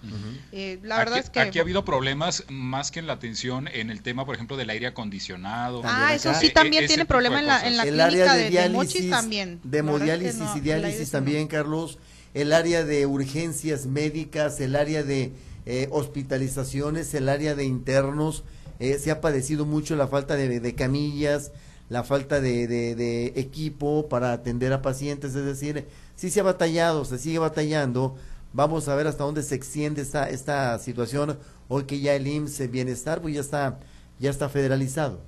Eh, 0.52 0.78
la 0.84 0.98
verdad 0.98 1.16
aquí, 1.18 1.24
es 1.24 1.30
que... 1.30 1.40
aquí 1.40 1.58
ha 1.58 1.62
habido 1.62 1.84
problemas 1.84 2.44
más 2.48 2.90
que 2.92 3.00
en 3.00 3.06
la 3.08 3.14
atención 3.14 3.68
en 3.68 3.90
el 3.90 4.02
tema, 4.02 4.24
por 4.24 4.36
ejemplo, 4.36 4.56
del 4.56 4.70
aire 4.70 4.86
acondicionado. 4.86 5.80
Ah, 5.84 5.88
También 5.88 6.10
eso 6.16 6.32
sí 6.34 6.46
E- 6.46 6.50
también 6.50 6.84
ese 6.84 6.88
tiene 6.94 7.02
de 7.02 7.06
problema 7.08 7.40
en 7.40 7.46
la, 7.46 7.66
en 7.66 7.76
la 7.76 7.82
el 7.82 7.88
clínica 7.90 8.06
área 8.06 8.32
de, 8.32 8.38
de, 8.38 8.44
de 8.44 8.50
diálisis, 8.50 8.74
Mochis 8.76 9.10
también. 9.10 9.60
de 9.64 9.78
hemodiálisis 9.78 10.36
no, 10.36 10.56
y 10.56 10.60
diálisis 10.60 11.10
también, 11.10 11.46
Carlos, 11.48 11.98
el 12.34 12.52
área 12.52 12.84
de 12.84 13.04
urgencias 13.04 13.84
médicas, 13.86 14.60
el 14.60 14.76
área 14.76 15.02
de 15.02 15.32
eh, 15.68 15.88
hospitalizaciones, 15.90 17.14
el 17.14 17.28
área 17.28 17.54
de 17.54 17.64
internos, 17.64 18.42
eh, 18.80 18.98
se 18.98 19.10
ha 19.10 19.20
padecido 19.20 19.66
mucho 19.66 19.96
la 19.96 20.08
falta 20.08 20.34
de, 20.36 20.74
camillas, 20.74 21.52
la 21.88 22.04
falta 22.04 22.40
de, 22.40 22.66
de- 22.66 22.94
de 22.94 23.26
equipo 23.36 24.08
para 24.08 24.32
atender 24.32 24.72
a 24.72 24.82
pacientes, 24.82 25.34
es 25.34 25.44
decir, 25.44 25.86
sí 26.16 26.30
se 26.30 26.40
ha 26.40 26.44
batallado, 26.44 27.04
se 27.04 27.18
sigue 27.18 27.38
batallando, 27.38 28.16
vamos 28.52 28.88
a 28.88 28.94
ver 28.94 29.06
hasta 29.06 29.24
dónde 29.24 29.42
se 29.42 29.54
extiende 29.54 30.02
esta, 30.02 30.28
esta 30.30 30.78
situación, 30.78 31.38
hoy 31.68 31.84
que 31.84 32.00
ya 32.00 32.14
el 32.14 32.26
IMSS 32.26 32.70
Bienestar 32.70 33.20
pues 33.22 33.34
ya 33.34 33.40
está, 33.40 33.78
ya 34.18 34.30
está 34.30 34.48
federalizado. 34.48 35.20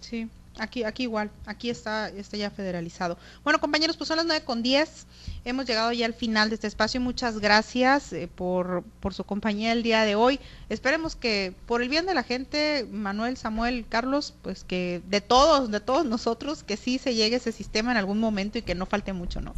Sí, 0.00 0.28
aquí, 0.58 0.84
aquí 0.84 1.04
igual, 1.04 1.30
aquí 1.46 1.70
está, 1.70 2.08
está 2.08 2.36
ya 2.36 2.50
federalizado. 2.50 3.18
Bueno, 3.44 3.60
compañeros, 3.60 3.96
pues 3.96 4.08
son 4.08 4.18
las 4.18 4.26
nueve 4.26 4.44
con 4.44 4.62
10. 4.62 5.06
Hemos 5.44 5.66
llegado 5.66 5.92
ya 5.92 6.06
al 6.06 6.14
final 6.14 6.48
de 6.48 6.56
este 6.56 6.66
espacio. 6.66 7.00
Muchas 7.00 7.38
gracias 7.38 8.12
eh, 8.12 8.28
por, 8.32 8.84
por 9.00 9.14
su 9.14 9.24
compañía 9.24 9.72
el 9.72 9.82
día 9.82 10.04
de 10.04 10.14
hoy. 10.14 10.40
Esperemos 10.68 11.16
que 11.16 11.54
por 11.66 11.82
el 11.82 11.88
bien 11.88 12.06
de 12.06 12.14
la 12.14 12.22
gente, 12.22 12.86
Manuel, 12.90 13.36
Samuel, 13.36 13.86
Carlos, 13.88 14.34
pues 14.42 14.64
que 14.64 15.02
de 15.08 15.20
todos, 15.20 15.70
de 15.70 15.80
todos 15.80 16.04
nosotros, 16.04 16.62
que 16.62 16.76
sí 16.76 16.98
se 16.98 17.14
llegue 17.14 17.36
ese 17.36 17.52
sistema 17.52 17.92
en 17.92 17.96
algún 17.96 18.18
momento 18.18 18.58
y 18.58 18.62
que 18.62 18.74
no 18.74 18.86
falte 18.86 19.12
mucho, 19.12 19.40
¿no? 19.40 19.54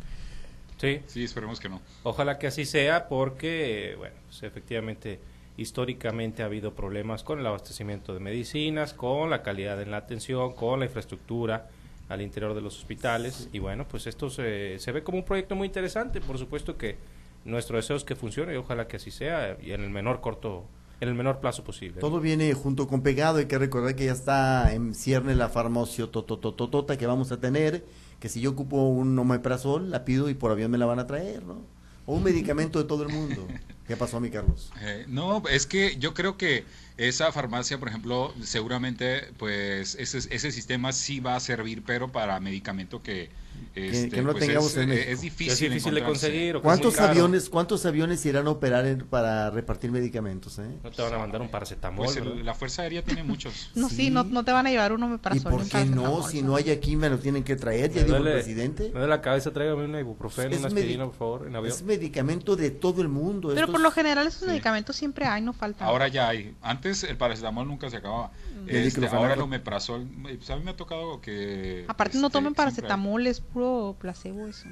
Sí, 0.80 1.00
Sí, 1.06 1.24
esperemos 1.24 1.60
que 1.60 1.68
no. 1.68 1.82
Ojalá 2.04 2.38
que 2.38 2.46
así 2.46 2.64
sea 2.64 3.06
porque, 3.06 3.94
bueno, 3.98 4.16
pues 4.26 4.42
efectivamente, 4.42 5.20
históricamente 5.60 6.42
ha 6.42 6.46
habido 6.46 6.74
problemas 6.74 7.22
con 7.22 7.38
el 7.38 7.46
abastecimiento 7.46 8.14
de 8.14 8.20
medicinas, 8.20 8.94
con 8.94 9.28
la 9.28 9.42
calidad 9.42 9.80
en 9.82 9.90
la 9.90 9.98
atención, 9.98 10.54
con 10.54 10.80
la 10.80 10.86
infraestructura 10.86 11.68
al 12.08 12.22
interior 12.22 12.54
de 12.54 12.62
los 12.62 12.78
hospitales 12.78 13.50
y 13.52 13.58
bueno, 13.58 13.86
pues 13.86 14.06
esto 14.06 14.30
se, 14.30 14.78
se 14.78 14.92
ve 14.92 15.02
como 15.02 15.18
un 15.18 15.24
proyecto 15.24 15.54
muy 15.54 15.66
interesante, 15.66 16.22
por 16.22 16.38
supuesto 16.38 16.78
que 16.78 16.96
nuestro 17.44 17.76
deseo 17.76 17.96
es 17.96 18.04
que 18.04 18.16
funcione 18.16 18.54
y 18.54 18.56
ojalá 18.56 18.88
que 18.88 18.96
así 18.96 19.10
sea 19.10 19.58
y 19.62 19.72
en 19.72 19.82
el 19.82 19.90
menor 19.90 20.22
corto, 20.22 20.64
en 20.98 21.10
el 21.10 21.14
menor 21.14 21.40
plazo 21.40 21.62
posible. 21.62 21.96
¿no? 21.96 22.00
Todo 22.00 22.20
viene 22.20 22.52
junto 22.54 22.88
con 22.88 23.02
pegado, 23.02 23.38
hay 23.38 23.46
que 23.46 23.58
recordar 23.58 23.94
que 23.94 24.06
ya 24.06 24.12
está 24.12 24.72
en 24.72 24.94
cierne 24.94 25.34
la 25.34 25.50
farmacia 25.50 26.06
totototota 26.06 26.96
que 26.96 27.06
vamos 27.06 27.32
a 27.32 27.38
tener, 27.38 27.84
que 28.18 28.30
si 28.30 28.40
yo 28.40 28.50
ocupo 28.50 28.88
un 28.88 29.18
omeprazol, 29.18 29.90
la 29.90 30.06
pido 30.06 30.30
y 30.30 30.34
por 30.34 30.52
avión 30.52 30.70
me 30.70 30.78
la 30.78 30.86
van 30.86 31.00
a 31.00 31.06
traer, 31.06 31.44
¿no? 31.44 31.60
O 32.06 32.14
un 32.14 32.24
medicamento 32.24 32.78
de 32.78 32.86
todo 32.86 33.02
el 33.02 33.10
mundo. 33.10 33.46
¿Qué 33.90 33.96
pasó, 33.96 34.20
mi 34.20 34.30
Carlos? 34.30 34.70
Eh, 34.82 35.04
no, 35.08 35.42
es 35.50 35.66
que 35.66 35.96
yo 35.98 36.14
creo 36.14 36.36
que 36.36 36.62
esa 36.96 37.32
farmacia, 37.32 37.76
por 37.80 37.88
ejemplo, 37.88 38.32
seguramente, 38.40 39.32
pues 39.36 39.96
ese, 39.96 40.18
ese 40.18 40.52
sistema 40.52 40.92
sí 40.92 41.18
va 41.18 41.34
a 41.34 41.40
servir, 41.40 41.82
pero 41.84 42.12
para 42.12 42.38
medicamento 42.38 43.02
que, 43.02 43.30
este, 43.74 44.08
que 44.10 44.22
no 44.22 44.32
pues, 44.32 44.46
tengamos 44.46 44.70
es, 44.72 44.76
en 44.78 44.82
eh, 44.84 44.86
México. 44.94 45.10
es 45.12 45.20
difícil, 45.20 45.52
es 45.52 45.60
difícil 45.60 45.94
de 45.94 46.02
conseguir 46.04 46.56
o 46.56 46.62
¿Cuántos 46.62 46.98
aviones, 47.00 47.48
cuántos 47.50 47.84
aviones 47.86 48.24
irán 48.26 48.46
a 48.46 48.50
operar 48.50 48.86
en- 48.86 49.00
para 49.06 49.50
repartir 49.50 49.90
medicamentos, 49.90 50.58
eh? 50.58 50.62
No 50.82 50.90
te 50.90 51.02
van 51.02 51.14
a 51.14 51.18
mandar 51.18 51.40
un 51.42 51.48
paracetamol. 51.50 52.04
Pues 52.06 52.16
el- 52.16 52.44
la 52.44 52.54
Fuerza 52.54 52.82
Aérea 52.82 53.02
tiene 53.02 53.22
muchos. 53.22 53.70
No, 53.74 53.88
sí, 53.88 53.96
Sí. 53.96 54.10
no, 54.10 54.24
no 54.24 54.44
te 54.44 54.52
van 54.52 54.66
a 54.66 54.70
llevar 54.70 54.92
uno 54.92 55.18
para 55.20 55.36
¿Y 55.36 55.40
por 55.40 55.66
qué 55.68 55.84
no? 55.86 56.26
Si 56.26 56.42
no 56.42 56.56
hay 56.56 56.70
aquí, 56.70 56.96
me 56.96 57.08
lo 57.10 57.18
tienen 57.18 57.44
que 57.44 57.56
traer, 57.56 57.90
ya 57.90 58.00
Me 58.02 58.06
dijo 58.06 58.16
el 58.18 58.22
presidente. 58.24 58.84
Me 58.84 58.90
duele 58.90 59.08
la 59.08 59.20
cabeza, 59.20 59.52
tráigame 59.52 59.84
una 59.84 60.00
ibuprofeno, 60.00 60.50
Es 60.50 60.58
una 60.58 60.68
aspirina, 60.68 61.04
por 61.06 61.14
favor, 61.14 61.46
en 61.46 61.56
avión. 61.56 61.72
Es 61.72 61.82
medicamento 61.82 62.56
de 62.56 62.70
todo 62.70 63.02
el 63.02 63.08
mundo. 63.08 63.48
Pero 63.48 63.60
estos- 63.66 63.79
por 63.80 63.90
lo 63.90 63.90
general 63.92 64.26
esos 64.26 64.40
Sí. 64.40 64.46
medicamentos 64.46 64.96
siempre 64.96 65.26
hay, 65.26 65.42
no 65.42 65.52
faltan. 65.52 65.88
Ahora 65.88 66.08
ya 66.08 66.28
hay. 66.28 66.54
Antes 66.62 67.04
el 67.04 67.16
paracetamol 67.16 67.66
nunca 67.66 67.88
se 67.90 67.96
acababa. 67.96 68.30
El 68.66 68.86
Este, 68.86 69.06
ahora 69.08 69.34
el 69.34 69.40
omeprazol, 69.40 70.02
eh, 70.28 70.36
pues 70.36 70.50
a 70.50 70.56
mí 70.56 70.62
me 70.64 70.72
ha 70.72 70.76
tocado 70.76 71.20
que... 71.20 71.84
Aparte 71.88 72.18
no 72.18 72.26
este, 72.26 72.38
tomen 72.38 72.54
paracetamol, 72.54 73.26
es 73.26 73.40
puro 73.40 73.96
placebo 73.98 74.46
eso. 74.46 74.66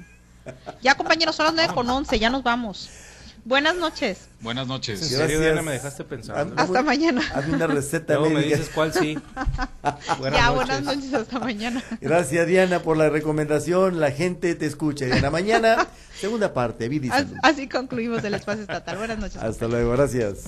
Ya 0.81 0.95
compañeros, 0.95 1.35
son 1.35 1.45
las 1.47 1.55
nueve 1.55 1.73
con 1.73 1.89
once, 1.89 2.17
ya 2.19 2.29
nos 2.29 2.43
vamos. 2.43 2.89
Buenas 3.45 3.75
noches. 3.75 4.27
Buenas 4.41 4.63
En 4.63 4.69
noches. 4.69 4.99
Gracias. 4.99 5.19
serio, 5.21 5.39
Diana, 5.39 5.61
me 5.61 5.71
dejaste 5.73 6.03
pensando. 6.03 6.53
Hasta 6.57 6.81
mañana. 6.83 7.21
Hazme 7.33 7.55
una 7.55 7.67
receta 7.67 8.13
Luego 8.15 8.29
me 8.29 8.43
dices 8.43 8.69
cuál 8.73 8.93
sí. 8.93 9.17
Buenas 10.19 10.39
ya, 10.39 10.47
noches. 10.47 10.55
buenas 10.55 10.81
noches, 10.83 11.13
hasta 11.13 11.39
mañana. 11.39 11.83
Gracias 12.01 12.47
Diana 12.47 12.81
por 12.81 12.97
la 12.97 13.09
recomendación. 13.09 13.99
La 13.99 14.11
gente 14.11 14.55
te 14.55 14.65
escucha. 14.65 15.05
Diana, 15.05 15.29
mañana, 15.29 15.87
segunda 16.19 16.53
parte, 16.53 16.87
vida 16.89 17.07
y 17.07 17.09
salud. 17.09 17.35
Así 17.43 17.67
concluimos 17.67 18.23
el 18.23 18.33
espacio 18.35 18.61
estatal. 18.61 18.97
Buenas 18.97 19.17
noches. 19.19 19.37
Hasta 19.41 19.67
luego, 19.67 19.91
gracias. 19.91 20.35